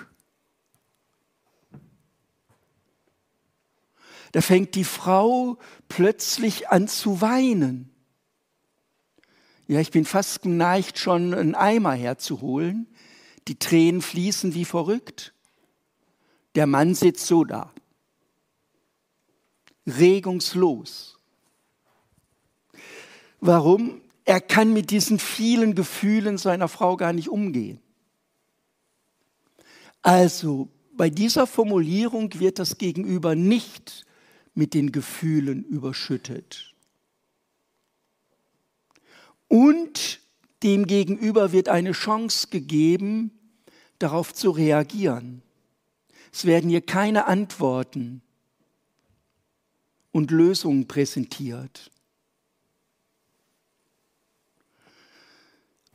Da 4.32 4.40
fängt 4.40 4.74
die 4.74 4.84
Frau 4.84 5.58
plötzlich 5.86 6.70
an 6.70 6.88
zu 6.88 7.20
weinen. 7.20 7.90
Ja, 9.66 9.80
ich 9.80 9.90
bin 9.90 10.06
fast 10.06 10.40
geneigt, 10.40 10.98
schon 10.98 11.34
einen 11.34 11.54
Eimer 11.54 11.92
herzuholen. 11.92 12.86
Die 13.48 13.58
Tränen 13.58 14.00
fließen 14.00 14.54
wie 14.54 14.64
verrückt. 14.64 15.34
Der 16.54 16.66
Mann 16.66 16.94
sitzt 16.94 17.26
so 17.26 17.44
da, 17.44 17.70
regungslos. 19.86 21.18
Warum? 23.42 24.00
Er 24.28 24.42
kann 24.42 24.74
mit 24.74 24.90
diesen 24.90 25.18
vielen 25.18 25.74
Gefühlen 25.74 26.36
seiner 26.36 26.68
Frau 26.68 26.98
gar 26.98 27.14
nicht 27.14 27.30
umgehen. 27.30 27.80
Also 30.02 30.68
bei 30.92 31.08
dieser 31.08 31.46
Formulierung 31.46 32.38
wird 32.38 32.58
das 32.58 32.76
Gegenüber 32.76 33.34
nicht 33.34 34.04
mit 34.52 34.74
den 34.74 34.92
Gefühlen 34.92 35.64
überschüttet. 35.64 36.74
Und 39.48 40.20
dem 40.62 40.86
Gegenüber 40.86 41.52
wird 41.52 41.70
eine 41.70 41.92
Chance 41.92 42.48
gegeben, 42.50 43.30
darauf 43.98 44.34
zu 44.34 44.50
reagieren. 44.50 45.40
Es 46.34 46.44
werden 46.44 46.68
hier 46.68 46.82
keine 46.82 47.28
Antworten 47.28 48.20
und 50.12 50.30
Lösungen 50.30 50.86
präsentiert. 50.86 51.90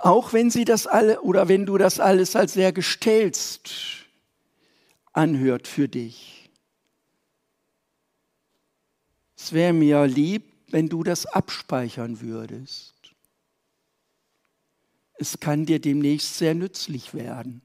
Auch 0.04 0.34
wenn 0.34 0.50
sie 0.50 0.66
das 0.66 0.86
alle 0.86 1.22
oder 1.22 1.48
wenn 1.48 1.66
du 1.66 1.78
das 1.78 2.02
alles 2.02 2.36
als 2.36 2.52
sehr 2.52 2.74
gestelzt 2.74 3.72
anhört 5.14 5.66
für 5.66 5.88
dich. 5.88 6.52
Es 9.38 9.54
wäre 9.54 9.72
mir 9.72 10.06
lieb, 10.06 10.52
wenn 10.68 10.90
du 10.90 11.04
das 11.04 11.26
abspeichern 11.26 12.20
würdest. 12.20 13.14
Es 15.14 15.40
kann 15.40 15.66
dir 15.66 15.80
demnächst 15.80 16.38
sehr 16.38 16.54
nützlich 16.54 17.14
werden. 17.14 17.62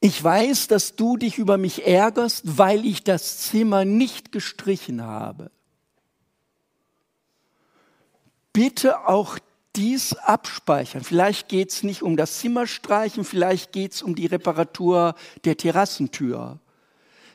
Ich 0.00 0.22
weiß, 0.22 0.68
dass 0.68 0.94
du 0.94 1.16
dich 1.16 1.38
über 1.38 1.58
mich 1.58 1.86
ärgerst, 1.86 2.42
weil 2.58 2.86
ich 2.86 3.02
das 3.02 3.38
Zimmer 3.38 3.84
nicht 3.84 4.30
gestrichen 4.30 5.02
habe. 5.02 5.50
Bitte 8.52 9.08
auch 9.08 9.38
dies 9.74 10.14
abspeichern. 10.14 11.02
Vielleicht 11.02 11.48
geht 11.48 11.70
es 11.70 11.82
nicht 11.82 12.02
um 12.02 12.16
das 12.16 12.38
Zimmerstreichen, 12.38 13.24
vielleicht 13.24 13.72
geht 13.72 13.92
es 13.92 14.02
um 14.02 14.14
die 14.14 14.26
Reparatur 14.26 15.14
der 15.44 15.56
Terrassentür. 15.56 16.58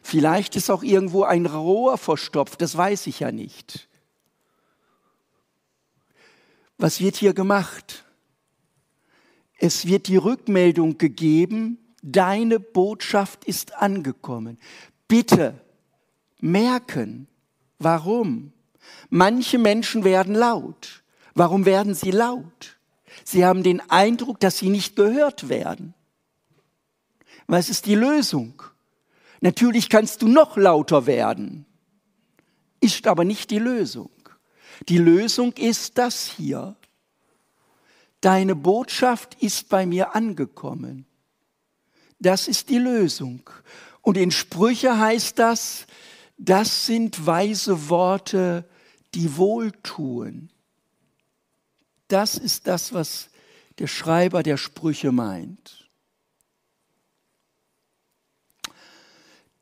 Vielleicht 0.02 0.56
ist 0.56 0.70
auch 0.70 0.84
irgendwo 0.84 1.24
ein 1.24 1.46
Rohr 1.46 1.98
verstopft, 1.98 2.62
das 2.62 2.76
weiß 2.76 3.08
ich 3.08 3.22
ja 3.22 3.32
nicht. 3.32 3.88
Was 6.78 7.00
wird 7.00 7.16
hier 7.16 7.34
gemacht? 7.34 8.04
Es 9.58 9.86
wird 9.86 10.08
die 10.08 10.18
Rückmeldung 10.18 10.98
gegeben, 10.98 11.78
deine 12.04 12.60
Botschaft 12.60 13.46
ist 13.46 13.76
angekommen. 13.76 14.60
Bitte 15.08 15.60
merken, 16.40 17.28
warum. 17.80 18.52
Manche 19.10 19.58
Menschen 19.58 20.04
werden 20.04 20.36
laut. 20.36 21.04
Warum 21.34 21.66
werden 21.66 21.96
sie 21.96 22.12
laut? 22.12 22.78
Sie 23.24 23.46
haben 23.46 23.64
den 23.64 23.82
Eindruck, 23.90 24.40
dass 24.40 24.58
sie 24.60 24.70
nicht 24.70 24.96
gehört 24.96 25.50
werden. 25.50 25.96
Was 27.48 27.70
ist 27.70 27.86
die 27.86 27.96
Lösung? 27.96 28.62
Natürlich 29.42 29.90
kannst 29.90 30.22
du 30.22 30.28
noch 30.28 30.58
lauter 30.58 31.06
werden, 31.06 31.66
ist 32.80 33.08
aber 33.08 33.26
nicht 33.26 33.52
die 33.52 33.60
Lösung. 33.60 34.10
Die 34.88 34.98
Lösung 34.98 35.54
ist 35.54 35.98
das 35.98 36.26
hier. 36.28 36.76
Deine 38.22 38.56
Botschaft 38.56 39.36
ist 39.42 39.70
bei 39.70 39.86
mir 39.86 40.16
angekommen. 40.16 41.06
Das 42.24 42.48
ist 42.48 42.70
die 42.70 42.78
Lösung. 42.78 43.50
Und 44.02 44.16
in 44.16 44.32
Sprüche 44.32 44.98
heißt 44.98 45.38
das, 45.38 45.86
das 46.38 46.86
sind 46.86 47.26
weise 47.26 47.90
Worte, 47.90 48.68
die 49.14 49.36
wohltun. 49.36 50.50
Das 52.08 52.36
ist 52.36 52.66
das, 52.68 52.94
was 52.94 53.30
der 53.78 53.88
Schreiber 53.88 54.42
der 54.42 54.56
Sprüche 54.56 55.12
meint. 55.12 55.90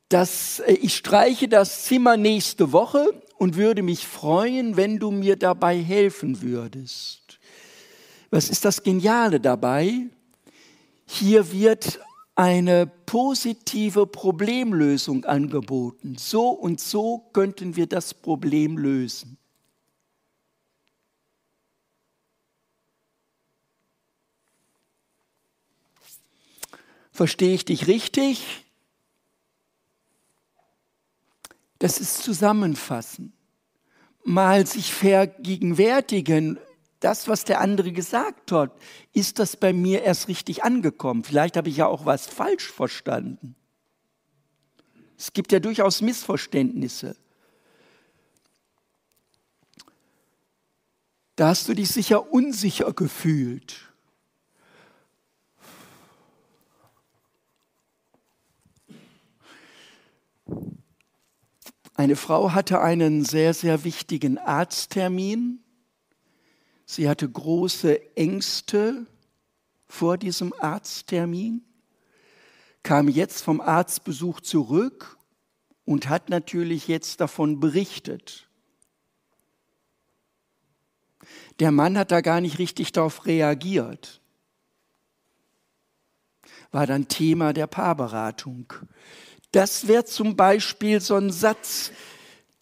Das, 0.10 0.60
äh, 0.60 0.74
ich 0.74 0.96
streiche 0.96 1.48
das 1.48 1.86
Zimmer 1.86 2.16
nächste 2.16 2.72
Woche 2.72 3.10
und 3.38 3.56
würde 3.56 3.82
mich 3.82 4.06
freuen, 4.06 4.78
wenn 4.78 5.00
du 5.00 5.10
mir 5.10 5.36
dabei 5.36 5.82
helfen 5.82 6.42
würdest. 6.42 7.40
Was 8.30 8.50
ist 8.50 8.66
das 8.66 8.84
Geniale 8.84 9.40
dabei? 9.40 10.10
Hier 11.08 11.52
wird 11.52 12.00
eine 12.42 12.88
positive 12.88 14.08
Problemlösung 14.08 15.26
angeboten. 15.26 16.16
So 16.18 16.50
und 16.50 16.80
so 16.80 17.20
könnten 17.34 17.76
wir 17.76 17.86
das 17.86 18.16
Problem 18.16 18.80
lösen. 18.80 19.38
Verstehe 27.12 27.54
ich 27.54 27.64
dich 27.64 27.86
richtig? 27.86 28.66
Das 31.78 32.00
ist 32.00 32.24
Zusammenfassen. 32.24 33.34
Mal 34.24 34.66
sich 34.66 34.92
vergegenwärtigen, 34.92 36.58
das, 37.02 37.28
was 37.28 37.44
der 37.44 37.60
andere 37.60 37.92
gesagt 37.92 38.52
hat, 38.52 38.72
ist 39.12 39.40
das 39.40 39.58
bei 39.58 39.74
mir 39.74 40.04
erst 40.04 40.28
richtig 40.28 40.64
angekommen. 40.64 41.24
Vielleicht 41.24 41.58
habe 41.58 41.68
ich 41.68 41.78
ja 41.78 41.88
auch 41.88 42.06
was 42.06 42.28
falsch 42.28 42.72
verstanden. 42.72 43.56
Es 45.18 45.34
gibt 45.34 45.52
ja 45.52 45.60
durchaus 45.60 46.02
Missverständnisse. 46.02 47.16
Da 51.36 51.50
hast 51.50 51.68
du 51.68 51.74
dich 51.74 51.90
sicher 51.90 52.32
unsicher 52.32 52.94
gefühlt. 52.94 53.92
Eine 61.96 62.16
Frau 62.16 62.54
hatte 62.54 62.80
einen 62.82 63.26
sehr, 63.26 63.54
sehr 63.54 63.84
wichtigen 63.84 64.38
Arzttermin. 64.38 65.64
Sie 66.94 67.08
hatte 67.08 67.30
große 67.30 68.18
Ängste 68.18 69.06
vor 69.88 70.18
diesem 70.18 70.54
Arzttermin, 70.60 71.64
kam 72.84 73.08
jetzt 73.08 73.44
vom 73.44 73.62
Arztbesuch 73.62 74.42
zurück 74.42 75.18
und 75.86 76.10
hat 76.10 76.30
natürlich 76.30 76.90
jetzt 76.90 77.22
davon 77.22 77.62
berichtet. 77.62 78.50
Der 81.62 81.72
Mann 81.72 81.98
hat 81.98 82.12
da 82.12 82.20
gar 82.20 82.42
nicht 82.42 82.60
richtig 82.60 82.92
darauf 82.92 83.26
reagiert. 83.26 84.20
War 86.72 86.88
dann 86.88 87.08
Thema 87.08 87.54
der 87.54 87.68
Paarberatung. 87.68 88.74
Das 89.54 89.88
wäre 89.88 90.04
zum 90.04 90.36
Beispiel 90.36 91.00
so 91.00 91.16
ein 91.16 91.32
Satz, 91.32 91.94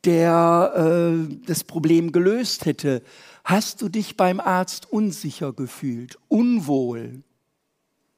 der 0.06 0.74
äh, 0.76 1.36
das 1.48 1.64
Problem 1.64 2.12
gelöst 2.12 2.66
hätte. 2.66 3.02
Hast 3.50 3.82
du 3.82 3.90
dich 3.90 4.16
beim 4.16 4.40
Arzt 4.40 4.92
unsicher 4.92 5.54
gefühlt, 5.54 6.20
unwohl? 6.28 7.24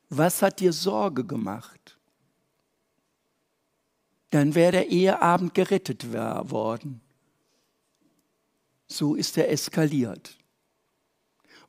Was 0.10 0.42
hat 0.42 0.60
dir 0.60 0.74
Sorge 0.74 1.24
gemacht? 1.24 1.98
Dann 4.32 4.56
wäre 4.56 4.74
der 4.74 4.90
Eheabend 4.90 5.54
gerettet 5.54 6.12
worden. 6.12 7.00
So 8.90 9.16
ist 9.16 9.38
er 9.38 9.50
eskaliert. 9.50 10.38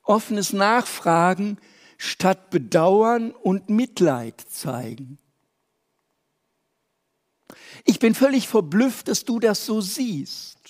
Offenes 0.03 0.53
Nachfragen 0.53 1.57
statt 1.99 2.51
Bedauern 2.51 3.31
und 3.31 3.71
Mitleid 3.71 4.41
zeigen. 4.41 5.19
Ich 7.85 8.01
bin 8.01 8.17
völlig 8.17 8.49
verblüfft, 8.49 9.07
dass 9.07 9.25
du 9.25 9.39
das 9.39 9.65
so 9.65 9.81
siehst. 9.81 10.62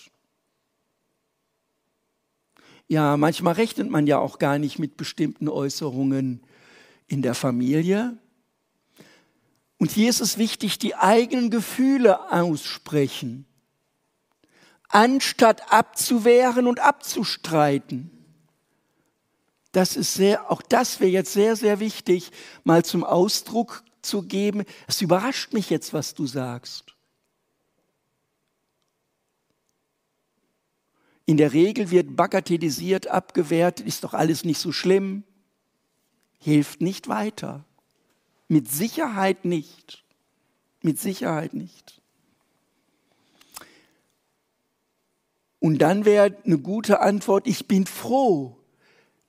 Ja, 2.93 3.17
manchmal 3.17 3.55
rechnet 3.55 3.89
man 3.89 4.07
ja 4.07 4.19
auch 4.19 4.39
gar 4.39 4.59
nicht 4.59 4.79
mit 4.79 4.99
bestimmten 4.99 5.49
Äußerungen 5.49 6.43
in 7.07 7.23
der 7.23 7.35
Familie. 7.35 8.19
Und 9.79 9.91
hier 9.91 10.11
ist 10.11 10.21
es 10.21 10.37
wichtig, 10.37 10.79
die 10.79 10.95
eigenen 10.95 11.49
Gefühle 11.49 12.31
aussprechen, 12.31 13.47
anstatt 14.91 15.73
abzuwehren 15.73 16.67
und 16.67 16.81
abzustreiten. 16.81 18.11
Das 19.73 19.97
ist 19.97 20.13
sehr, 20.13 20.51
auch 20.51 20.61
das 20.61 21.01
wäre 21.01 21.11
jetzt 21.11 21.33
sehr, 21.33 21.57
sehr 21.57 21.81
wichtig, 21.81 22.31
mal 22.63 22.85
zum 22.85 23.05
Ausdruck 23.05 23.85
zu 24.03 24.21
geben. 24.21 24.65
Es 24.87 25.01
überrascht 25.01 25.55
mich 25.55 25.71
jetzt, 25.71 25.95
was 25.95 26.13
du 26.13 26.27
sagst. 26.27 26.92
In 31.27 31.37
der 31.37 31.53
Regel 31.53 31.91
wird 31.91 32.17
bagatellisiert, 32.17 33.07
abgewertet, 33.07 33.87
ist 33.87 34.05
doch 34.05 34.15
alles 34.15 34.45
nicht 34.45 34.59
so 34.59 34.73
schlimm, 34.73 35.23
hilft 36.39 36.81
nicht 36.81 37.09
weiter. 37.09 37.65
Mit 38.49 38.71
Sicherheit 38.71 39.45
nicht. 39.45 40.05
Mit 40.83 40.99
Sicherheit 40.99 41.55
nicht. 41.55 42.01
Und 45.61 45.79
dann 45.79 46.05
wäre 46.05 46.37
eine 46.45 46.59
gute 46.59 47.01
Antwort, 47.01 47.47
ich 47.47 47.69
bin 47.69 47.87
froh, 47.87 48.57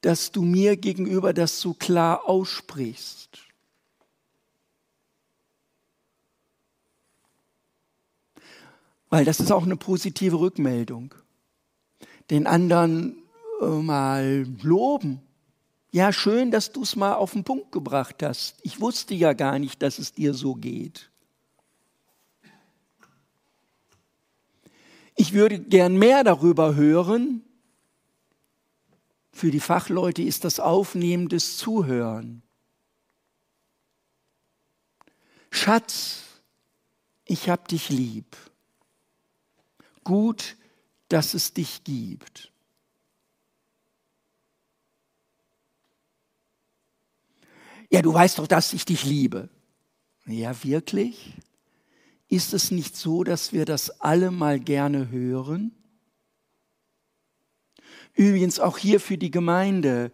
dass 0.02 0.32
du 0.32 0.42
mir 0.42 0.78
gegenüber 0.78 1.32
das 1.32 1.62
so 1.62 1.76
klar 1.76 2.28
aussprichst. 2.28 3.38
Weil 9.10 9.26
das 9.26 9.40
ist 9.40 9.52
auch 9.52 9.64
eine 9.64 9.78
positive 9.78 10.40
Rückmeldung 10.40 11.14
den 12.30 12.48
anderen 12.48 13.18
äh, 13.62 13.66
mal 13.66 14.46
loben. 14.62 15.22
Ja, 15.92 16.12
schön, 16.12 16.50
dass 16.50 16.72
du 16.72 16.84
es 16.84 16.96
mal 16.96 17.14
auf 17.14 17.34
den 17.34 17.44
Punkt 17.44 17.72
gebracht 17.72 18.24
hast. 18.24 18.56
Ich 18.64 18.82
wusste 18.82 19.14
ja 19.14 19.34
gar 19.34 19.60
nicht, 19.60 19.82
dass 19.82 20.00
es 20.00 20.14
dir 20.14 20.34
so 20.34 20.56
geht. 20.56 21.12
Ich 25.16 25.34
würde 25.34 25.60
gern 25.60 25.98
mehr 25.98 26.24
darüber 26.24 26.76
hören. 26.76 27.44
Für 29.32 29.52
die 29.52 29.60
Fachleute 29.60 30.22
ist 30.22 30.44
das 30.44 30.60
aufnehmendes 30.60 31.58
Zuhören. 31.58 32.42
Schatz, 35.52 36.24
ich 37.26 37.50
hab 37.50 37.68
dich 37.68 37.90
lieb. 37.90 38.36
Gut, 40.04 40.58
dass 41.14 41.36
es 41.36 41.54
dich 41.54 41.84
gibt. 41.84 42.52
Ja, 47.92 48.02
du 48.02 48.12
weißt 48.12 48.40
doch, 48.40 48.48
dass 48.48 48.74
ich 48.74 48.84
dich 48.84 49.06
liebe. 49.06 49.50
Ja, 50.26 50.64
wirklich? 50.64 51.34
Ist 52.30 52.56
es 52.56 52.72
nicht 52.72 52.98
so, 52.98 53.24
dass 53.24 53.54
wir 53.54 53.66
das 53.66 54.02
alle 54.02 54.32
mal 54.32 54.60
gerne 54.60 55.12
hören? 55.12 55.72
Übrigens 58.16 58.60
auch 58.60 58.80
hier 58.80 59.00
für 59.00 59.20
die 59.20 59.30
Gemeinde. 59.30 60.12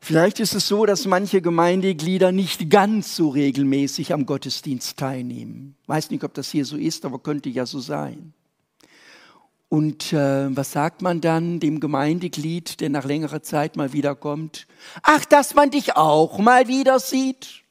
Vielleicht 0.00 0.40
ist 0.40 0.54
es 0.54 0.66
so, 0.66 0.86
dass 0.86 1.04
manche 1.04 1.42
Gemeindeglieder 1.42 2.32
nicht 2.32 2.70
ganz 2.70 3.16
so 3.16 3.28
regelmäßig 3.28 4.14
am 4.14 4.24
Gottesdienst 4.24 4.96
teilnehmen. 4.96 5.76
Weiß 5.86 6.10
nicht, 6.10 6.24
ob 6.24 6.32
das 6.32 6.50
hier 6.50 6.64
so 6.64 6.78
ist, 6.78 7.04
aber 7.04 7.18
könnte 7.18 7.50
ja 7.50 7.66
so 7.66 7.80
sein. 7.80 8.32
Und 9.68 10.12
äh, 10.12 10.56
was 10.56 10.72
sagt 10.72 11.02
man 11.02 11.20
dann 11.20 11.58
dem 11.58 11.80
Gemeindeglied, 11.80 12.80
der 12.80 12.88
nach 12.90 13.04
längerer 13.04 13.42
Zeit 13.42 13.76
mal 13.76 13.92
wiederkommt? 13.92 14.66
Ach, 15.02 15.24
dass 15.24 15.54
man 15.54 15.70
dich 15.70 15.96
auch 15.96 16.38
mal 16.38 16.68
wieder 16.68 17.00
sieht. 17.00 17.64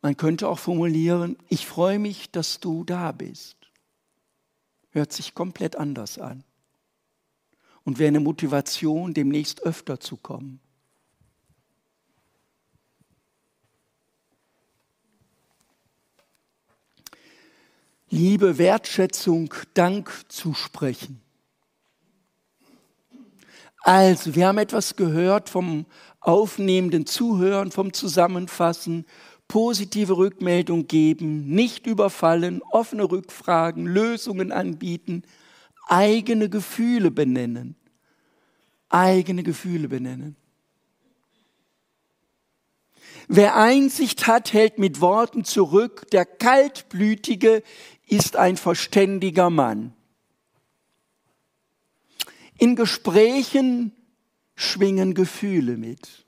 Man 0.00 0.16
könnte 0.16 0.48
auch 0.48 0.58
formulieren, 0.58 1.36
ich 1.48 1.66
freue 1.66 1.98
mich, 1.98 2.30
dass 2.30 2.60
du 2.60 2.84
da 2.84 3.12
bist. 3.12 3.56
Hört 4.90 5.12
sich 5.12 5.34
komplett 5.34 5.76
anders 5.76 6.18
an. 6.18 6.44
Und 7.84 7.98
wäre 7.98 8.08
eine 8.08 8.20
Motivation, 8.20 9.14
demnächst 9.14 9.62
öfter 9.62 9.98
zu 9.98 10.16
kommen. 10.16 10.60
Liebe, 18.14 18.58
Wertschätzung, 18.58 19.54
Dank 19.72 20.12
zu 20.28 20.52
sprechen. 20.52 21.22
Also, 23.78 24.34
wir 24.34 24.48
haben 24.48 24.58
etwas 24.58 24.96
gehört 24.96 25.48
vom 25.48 25.86
aufnehmenden 26.20 27.06
Zuhören, 27.06 27.72
vom 27.72 27.94
Zusammenfassen, 27.94 29.06
positive 29.48 30.18
Rückmeldung 30.18 30.88
geben, 30.88 31.46
nicht 31.48 31.86
überfallen, 31.86 32.60
offene 32.70 33.10
Rückfragen, 33.10 33.86
Lösungen 33.86 34.52
anbieten, 34.52 35.22
eigene 35.88 36.50
Gefühle 36.50 37.10
benennen. 37.10 37.76
Eigene 38.90 39.42
Gefühle 39.42 39.88
benennen. 39.88 40.36
Wer 43.28 43.56
Einsicht 43.56 44.26
hat, 44.26 44.52
hält 44.52 44.78
mit 44.78 45.00
Worten 45.00 45.44
zurück. 45.44 46.06
Der 46.12 46.26
Kaltblütige 46.26 47.62
ist 48.12 48.36
ein 48.36 48.58
verständiger 48.58 49.48
Mann. 49.48 49.94
In 52.58 52.76
Gesprächen 52.76 53.92
schwingen 54.54 55.14
Gefühle 55.14 55.78
mit. 55.78 56.26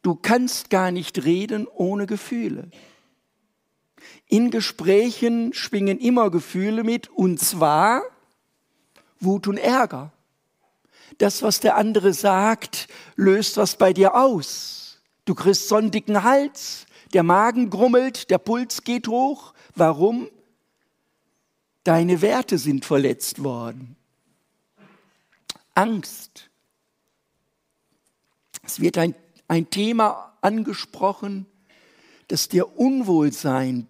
Du 0.00 0.14
kannst 0.14 0.70
gar 0.70 0.90
nicht 0.90 1.24
reden 1.24 1.68
ohne 1.68 2.06
Gefühle. 2.06 2.70
In 4.26 4.50
Gesprächen 4.50 5.52
schwingen 5.52 5.98
immer 5.98 6.30
Gefühle 6.30 6.84
mit, 6.84 7.10
und 7.10 7.38
zwar 7.38 8.02
Wut 9.20 9.46
und 9.46 9.58
Ärger. 9.58 10.10
Das, 11.18 11.42
was 11.42 11.60
der 11.60 11.76
andere 11.76 12.14
sagt, 12.14 12.88
löst 13.14 13.58
was 13.58 13.76
bei 13.76 13.92
dir 13.92 14.14
aus. 14.14 15.02
Du 15.26 15.34
kriegst 15.34 15.68
sondigen 15.68 16.22
Hals, 16.24 16.86
der 17.12 17.22
Magen 17.22 17.68
grummelt, 17.68 18.30
der 18.30 18.38
Puls 18.38 18.84
geht 18.84 19.06
hoch. 19.06 19.52
Warum? 19.76 20.28
Deine 21.84 22.22
Werte 22.22 22.58
sind 22.58 22.84
verletzt 22.84 23.42
worden. 23.42 23.96
Angst. 25.74 26.50
Es 28.62 28.80
wird 28.80 28.98
ein, 28.98 29.14
ein 29.48 29.68
Thema 29.70 30.36
angesprochen, 30.40 31.46
das 32.28 32.48
dir 32.48 32.78
Unwohlsein 32.78 33.86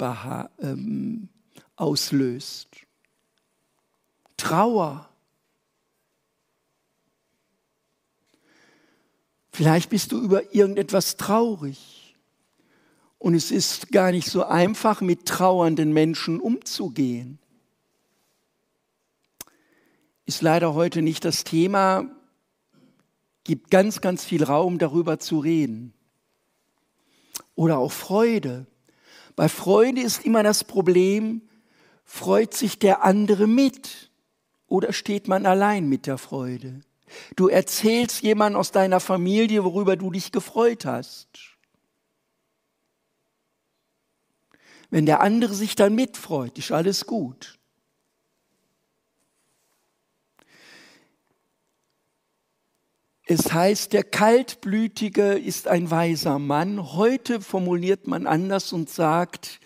ähm, 0.60 1.28
auslöst. 1.76 2.68
Trauer. 4.36 5.08
Vielleicht 9.52 9.90
bist 9.90 10.12
du 10.12 10.20
über 10.20 10.54
irgendetwas 10.54 11.16
traurig. 11.16 12.16
Und 13.18 13.34
es 13.34 13.50
ist 13.50 13.92
gar 13.92 14.10
nicht 14.10 14.28
so 14.28 14.44
einfach, 14.44 15.00
mit 15.00 15.26
trauernden 15.26 15.92
Menschen 15.92 16.40
umzugehen. 16.40 17.38
Ist 20.32 20.40
leider 20.40 20.72
heute 20.72 21.02
nicht 21.02 21.26
das 21.26 21.44
Thema, 21.44 22.06
gibt 23.44 23.70
ganz, 23.70 24.00
ganz 24.00 24.24
viel 24.24 24.42
Raum 24.42 24.78
darüber 24.78 25.18
zu 25.18 25.40
reden. 25.40 25.92
Oder 27.54 27.76
auch 27.76 27.92
Freude. 27.92 28.66
Bei 29.36 29.50
Freude 29.50 30.00
ist 30.00 30.24
immer 30.24 30.42
das 30.42 30.64
Problem, 30.64 31.42
freut 32.02 32.54
sich 32.54 32.78
der 32.78 33.04
andere 33.04 33.46
mit 33.46 34.10
oder 34.68 34.94
steht 34.94 35.28
man 35.28 35.44
allein 35.44 35.86
mit 35.86 36.06
der 36.06 36.16
Freude? 36.16 36.80
Du 37.36 37.48
erzählst 37.48 38.22
jemand 38.22 38.56
aus 38.56 38.72
deiner 38.72 39.00
Familie, 39.00 39.64
worüber 39.64 39.96
du 39.96 40.10
dich 40.10 40.32
gefreut 40.32 40.86
hast. 40.86 41.28
Wenn 44.88 45.04
der 45.04 45.20
andere 45.20 45.52
sich 45.52 45.74
dann 45.74 45.94
mitfreut, 45.94 46.56
ist 46.56 46.72
alles 46.72 47.04
gut. 47.04 47.58
Es 53.24 53.52
heißt, 53.52 53.92
der 53.92 54.02
Kaltblütige 54.02 55.34
ist 55.34 55.68
ein 55.68 55.90
weiser 55.90 56.40
Mann. 56.40 56.94
Heute 56.94 57.40
formuliert 57.40 58.08
man 58.08 58.26
anders 58.26 58.72
und 58.72 58.90
sagt 58.90 59.60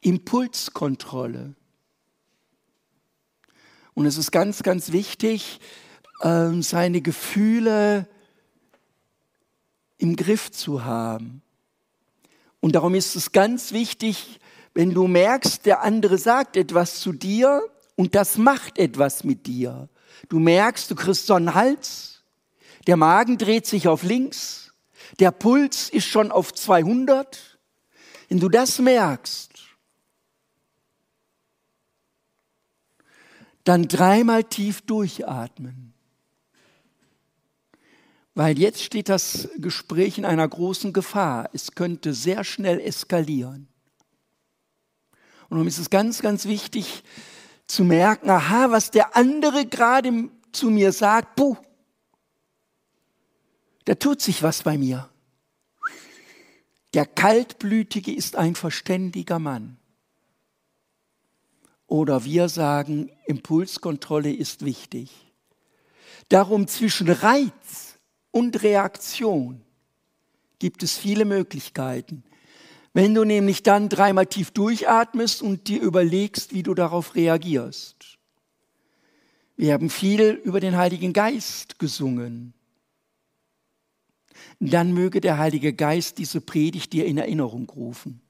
Impulskontrolle. 0.00 1.54
Und 3.92 4.06
es 4.06 4.16
ist 4.16 4.32
ganz, 4.32 4.62
ganz 4.62 4.92
wichtig, 4.92 5.60
ähm, 6.22 6.62
seine 6.62 7.02
Gefühle 7.02 8.08
im 9.98 10.16
Griff 10.16 10.50
zu 10.50 10.84
haben. 10.84 11.42
Und 12.60 12.76
darum 12.76 12.94
ist 12.94 13.14
es 13.14 13.32
ganz 13.32 13.72
wichtig, 13.72 14.40
wenn 14.72 14.92
du 14.92 15.06
merkst, 15.06 15.66
der 15.66 15.82
andere 15.82 16.16
sagt 16.16 16.56
etwas 16.56 17.00
zu 17.00 17.12
dir 17.12 17.62
und 17.94 18.14
das 18.14 18.38
macht 18.38 18.78
etwas 18.78 19.22
mit 19.22 19.46
dir. 19.46 19.88
Du 20.30 20.38
merkst, 20.38 20.90
du 20.90 20.94
kriegst 20.94 21.26
so 21.26 21.34
einen 21.34 21.54
Hals 21.54 22.15
der 22.86 22.96
Magen 22.96 23.38
dreht 23.38 23.66
sich 23.66 23.88
auf 23.88 24.02
links. 24.02 24.72
Der 25.18 25.30
Puls 25.30 25.88
ist 25.90 26.06
schon 26.06 26.30
auf 26.30 26.52
200. 26.54 27.58
Wenn 28.28 28.40
du 28.40 28.48
das 28.48 28.78
merkst, 28.78 29.50
dann 33.64 33.88
dreimal 33.88 34.44
tief 34.44 34.82
durchatmen. 34.82 35.92
Weil 38.34 38.58
jetzt 38.58 38.82
steht 38.82 39.08
das 39.08 39.48
Gespräch 39.56 40.18
in 40.18 40.24
einer 40.24 40.46
großen 40.46 40.92
Gefahr. 40.92 41.48
Es 41.52 41.72
könnte 41.72 42.14
sehr 42.14 42.44
schnell 42.44 42.80
eskalieren. 42.80 43.68
Und 45.48 45.56
darum 45.56 45.66
ist 45.66 45.78
es 45.78 45.90
ganz, 45.90 46.20
ganz 46.20 46.44
wichtig 46.44 47.02
zu 47.66 47.82
merken, 47.82 48.30
aha, 48.30 48.70
was 48.70 48.90
der 48.90 49.16
andere 49.16 49.66
gerade 49.66 50.28
zu 50.52 50.70
mir 50.70 50.92
sagt, 50.92 51.36
puh, 51.36 51.56
da 53.86 53.94
tut 53.94 54.20
sich 54.20 54.42
was 54.42 54.62
bei 54.62 54.76
mir. 54.76 55.08
Der 56.92 57.06
Kaltblütige 57.06 58.12
ist 58.12 58.36
ein 58.36 58.54
verständiger 58.54 59.38
Mann. 59.38 59.78
Oder 61.86 62.24
wir 62.24 62.48
sagen, 62.48 63.10
Impulskontrolle 63.26 64.32
ist 64.32 64.64
wichtig. 64.64 65.10
Darum 66.28 66.66
zwischen 66.66 67.08
Reiz 67.08 67.98
und 68.32 68.62
Reaktion 68.64 69.62
gibt 70.58 70.82
es 70.82 70.98
viele 70.98 71.24
Möglichkeiten. 71.24 72.24
Wenn 72.92 73.14
du 73.14 73.22
nämlich 73.22 73.62
dann 73.62 73.88
dreimal 73.88 74.26
tief 74.26 74.50
durchatmest 74.50 75.42
und 75.42 75.68
dir 75.68 75.80
überlegst, 75.80 76.52
wie 76.52 76.64
du 76.64 76.74
darauf 76.74 77.14
reagierst. 77.14 78.18
Wir 79.54 79.74
haben 79.74 79.90
viel 79.90 80.40
über 80.44 80.58
den 80.58 80.76
Heiligen 80.76 81.12
Geist 81.12 81.78
gesungen 81.78 82.55
dann 84.60 84.92
möge 84.92 85.20
der 85.20 85.38
Heilige 85.38 85.72
Geist 85.72 86.18
diese 86.18 86.40
Predigt 86.40 86.92
dir 86.92 87.06
in 87.06 87.18
Erinnerung 87.18 87.68
rufen. 87.68 88.20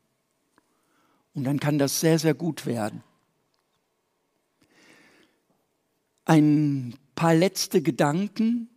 Und 1.35 1.45
dann 1.45 1.61
kann 1.61 1.79
das 1.79 2.01
sehr, 2.01 2.19
sehr 2.19 2.35
gut 2.35 2.67
werden. 2.67 3.03
Ein 6.25 6.95
paar 7.15 7.35
letzte 7.35 7.83
Gedanken. 7.83 8.69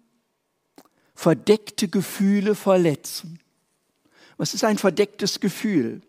Verdeckte 1.15 1.88
Gefühle 1.88 2.56
verletzen. 2.56 3.39
Was 4.38 4.54
ist 4.54 4.63
ein 4.63 4.78
verdecktes 4.78 5.39
Gefühl? 5.39 6.02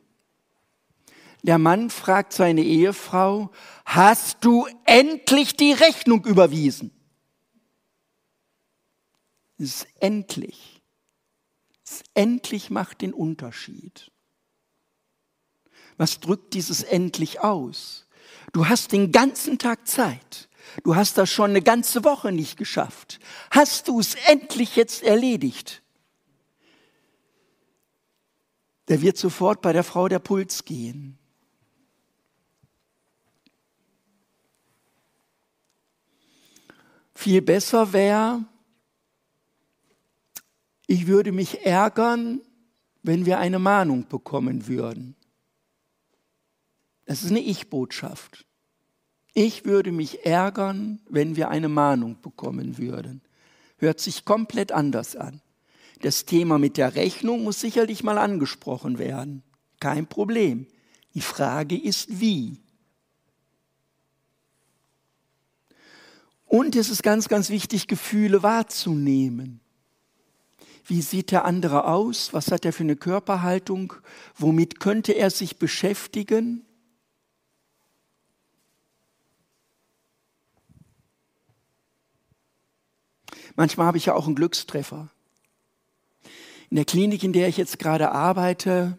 Der 1.43 1.59
Mann 1.59 1.91
fragt 1.91 2.33
seine 2.33 2.63
Ehefrau, 2.63 3.51
hast 3.85 4.45
du 4.45 4.67
endlich 4.85 5.57
die 5.57 5.73
Rechnung 5.73 6.25
überwiesen? 6.25 6.93
Es 9.59 9.83
ist 9.83 9.89
endlich 10.01 10.80
endlich 12.15 12.71
macht 12.71 13.01
den 13.01 13.13
Unterschied. 13.13 14.11
Was 15.97 16.21
drückt 16.21 16.55
dieses 16.55 16.83
endlich 16.83 17.41
aus? 17.41 18.07
Du 18.53 18.69
hast 18.69 18.93
den 18.93 19.13
ganzen 19.13 19.59
Tag 19.59 19.87
Zeit. 19.87 20.49
Du 20.83 20.97
hast 20.97 21.19
das 21.19 21.31
schon 21.31 21.51
eine 21.51 21.63
ganze 21.63 22.05
Woche 22.05 22.33
nicht 22.33 22.57
geschafft. 22.57 23.19
Hast 23.51 23.89
du 23.89 24.01
es 24.01 24.15
endlich 24.27 24.77
jetzt 24.77 25.03
erledigt? 25.03 25.83
Der 28.89 29.03
wird 29.03 29.17
sofort 29.17 29.63
bei 29.63 29.73
der 29.73 29.85
Frau 29.85 30.09
der 30.09 30.19
Puls 30.19 30.65
gehen. 30.65 31.19
Viel 37.15 37.43
besser 37.43 37.93
wäre, 37.93 38.45
ich 40.91 41.07
würde 41.07 41.31
mich 41.31 41.65
ärgern, 41.65 42.41
wenn 43.05 43.25
wir 43.25 43.39
eine 43.39 43.61
Mahnung 43.61 44.09
bekommen 44.09 44.67
würden. 44.67 45.15
Das 47.05 47.23
ist 47.23 47.31
eine 47.31 47.39
Ich-Botschaft. 47.39 48.45
Ich 49.33 49.65
würde 49.65 49.93
mich 49.93 50.27
ärgern, 50.27 50.99
wenn 51.09 51.37
wir 51.37 51.49
eine 51.49 51.69
Mahnung 51.69 52.21
bekommen 52.21 52.77
würden. 52.77 53.23
Hört 53.79 54.01
sich 54.01 54.25
komplett 54.25 54.73
anders 54.73 55.15
an. 55.15 55.41
Das 56.01 56.25
Thema 56.25 56.59
mit 56.59 56.77
der 56.77 56.97
Rechnung 56.97 57.45
muss 57.45 57.61
sicherlich 57.61 58.03
mal 58.03 58.19
angesprochen 58.19 58.99
werden. 58.99 59.45
Kein 59.79 60.09
Problem. 60.09 60.67
Die 61.15 61.21
Frage 61.21 61.81
ist, 61.81 62.19
wie. 62.21 62.59
Und 66.47 66.75
es 66.75 66.91
ist 66.91 67.05
ganz, 67.05 67.29
ganz 67.29 67.49
wichtig, 67.49 67.87
Gefühle 67.87 68.43
wahrzunehmen. 68.43 69.61
Wie 70.87 71.03
sieht 71.03 71.31
der 71.31 71.45
andere 71.45 71.87
aus? 71.87 72.33
Was 72.33 72.51
hat 72.51 72.65
er 72.65 72.73
für 72.73 72.83
eine 72.83 72.97
Körperhaltung? 72.97 73.95
Womit 74.37 74.81
könnte 74.81 75.13
er 75.13 75.31
sich 75.31 75.59
beschäftigen? 75.59 76.65
Manchmal 83.57 83.87
habe 83.87 83.99
ich 83.99 84.07
ja 84.07 84.15
auch 84.15 84.27
einen 84.27 84.37
Glückstreffer. 84.37 85.09
In 86.71 86.77
der 86.77 86.85
Klinik, 86.85 87.23
in 87.25 87.33
der 87.33 87.49
ich 87.49 87.57
jetzt 87.57 87.79
gerade 87.79 88.13
arbeite, 88.13 88.99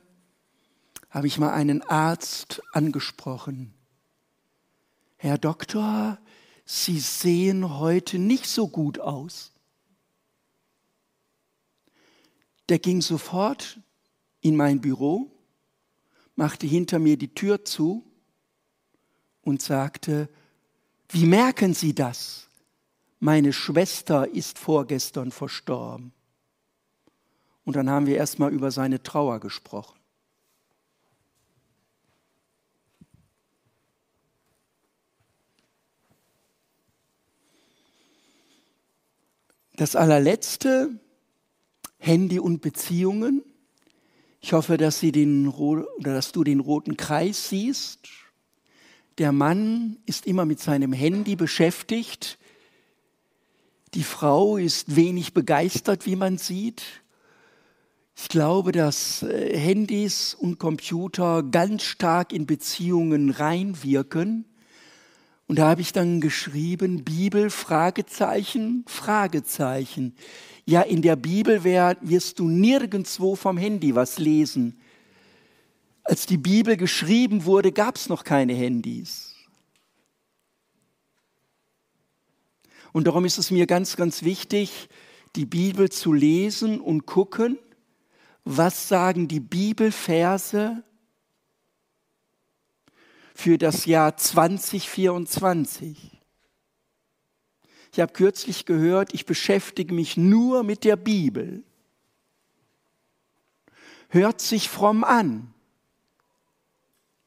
habe 1.10 1.28
ich 1.28 1.38
mal 1.38 1.52
einen 1.52 1.82
Arzt 1.82 2.62
angesprochen. 2.74 3.74
Herr 5.18 5.38
Doktor, 5.38 6.20
Sie 6.66 7.00
sehen 7.00 7.80
heute 7.80 8.18
nicht 8.18 8.48
so 8.48 8.68
gut 8.68 9.00
aus. 9.00 9.51
Der 12.72 12.80
ging 12.80 13.02
sofort 13.02 13.82
in 14.40 14.56
mein 14.56 14.80
Büro, 14.80 15.30
machte 16.38 16.66
hinter 16.66 17.00
mir 17.00 17.18
die 17.18 17.36
Tür 17.36 17.66
zu 17.66 18.10
und 19.42 19.62
sagte, 19.62 20.30
wie 21.10 21.26
merken 21.26 21.74
Sie 21.74 21.94
das? 21.94 22.48
Meine 23.20 23.52
Schwester 23.52 24.26
ist 24.26 24.58
vorgestern 24.58 25.34
verstorben. 25.34 26.14
Und 27.66 27.76
dann 27.76 27.90
haben 27.90 28.06
wir 28.06 28.16
erstmal 28.16 28.54
über 28.54 28.72
seine 28.72 29.04
Trauer 29.04 29.42
gesprochen. 29.42 30.00
Das 39.74 39.98
allerletzte, 39.98 41.02
Handy 42.04 42.40
und 42.40 42.62
Beziehungen. 42.62 43.44
Ich 44.42 44.54
hoffe, 44.54 44.78
dass, 44.78 45.00
Sie 45.00 45.12
den, 45.12 45.48
oder 45.48 45.86
dass 46.00 46.32
du 46.32 46.44
den 46.44 46.60
roten 46.60 46.98
Kreis 46.98 47.50
siehst. 47.50 48.10
Der 49.20 49.32
Mann 49.32 49.98
ist 50.08 50.26
immer 50.26 50.46
mit 50.46 50.60
seinem 50.60 50.94
Handy 50.94 51.36
beschäftigt. 51.36 52.40
Die 53.94 54.04
Frau 54.04 54.58
ist 54.58 54.96
wenig 54.96 55.36
begeistert, 55.36 56.08
wie 56.08 56.16
man 56.16 56.40
sieht. 56.40 56.82
Ich 58.16 58.30
glaube, 58.30 58.72
dass 58.72 59.22
äh, 59.22 59.56
Handys 59.56 60.34
und 60.34 60.58
Computer 60.58 61.44
ganz 61.44 61.84
stark 61.84 62.34
in 62.34 62.48
Beziehungen 62.48 63.30
reinwirken. 63.30 64.46
Und 65.52 65.58
da 65.58 65.68
habe 65.68 65.82
ich 65.82 65.92
dann 65.92 66.22
geschrieben, 66.22 67.04
Bibel, 67.04 67.50
Fragezeichen, 67.50 68.86
Fragezeichen. 68.88 70.16
Ja, 70.64 70.80
in 70.82 71.02
der 71.02 71.18
Bibel 71.18 71.66
wirst 71.66 72.40
du 72.40 72.48
nirgendwo 72.48 73.36
vom 73.36 73.58
Handy 73.58 73.94
was 73.94 74.18
lesen. 74.18 74.80
Als 76.06 76.26
die 76.26 76.38
Bibel 76.38 76.78
geschrieben 76.78 77.44
wurde, 77.44 77.74
gab 77.74 77.98
es 77.98 78.08
noch 78.08 78.24
keine 78.24 78.54
Handys. 78.54 79.36
Und 82.94 83.08
darum 83.08 83.26
ist 83.26 83.38
es 83.38 83.52
mir 83.52 83.68
ganz, 83.68 83.98
ganz 83.98 84.24
wichtig, 84.24 84.88
die 85.36 85.46
Bibel 85.46 85.90
zu 85.90 86.14
lesen 86.14 86.80
und 86.80 87.06
gucken, 87.06 87.60
was 88.46 88.88
sagen 88.88 89.28
die 89.28 89.42
Bibelverse 89.42 90.82
für 93.42 93.58
das 93.58 93.86
Jahr 93.88 94.16
2024. 94.16 96.22
Ich 97.92 98.00
habe 98.00 98.14
kürzlich 98.14 98.68
gehört, 98.68 99.16
ich 99.16 99.26
beschäftige 99.26 99.96
mich 99.96 100.16
nur 100.16 100.62
mit 100.62 100.84
der 100.84 100.96
Bibel. 100.96 101.64
Hört 104.10 104.42
sich 104.42 104.70
fromm 104.70 105.04
an. 105.04 105.52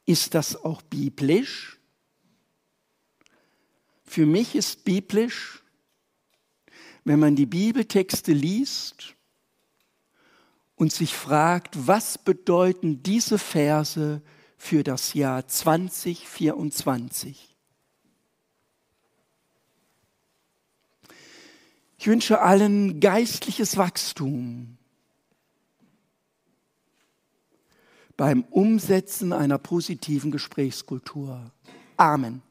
Ist 0.05 0.35
das 0.35 0.55
auch 0.55 0.81
biblisch? 0.83 1.81
Für 4.05 4.25
mich 4.25 4.55
ist 4.55 4.85
biblisch, 4.85 5.63
wenn 7.03 7.19
man 7.19 7.35
die 7.35 7.45
Bibeltexte 7.45 8.31
liest 8.31 9.15
und 10.75 10.93
sich 10.93 11.13
fragt, 11.13 11.87
was 11.87 12.17
bedeuten 12.17 13.03
diese 13.03 13.37
Verse 13.37 14.21
für 14.65 14.83
das 14.83 15.13
Jahr 15.13 15.47
2024? 15.47 17.55
Ich 21.97 22.07
wünsche 22.07 22.41
allen 22.41 22.99
geistliches 22.99 23.77
Wachstum 23.77 24.77
beim 28.17 28.41
Umsetzen 28.49 29.31
einer 29.33 29.59
positiven 29.59 30.31
Gesprächskultur. 30.31 31.51
Amen. 31.97 32.41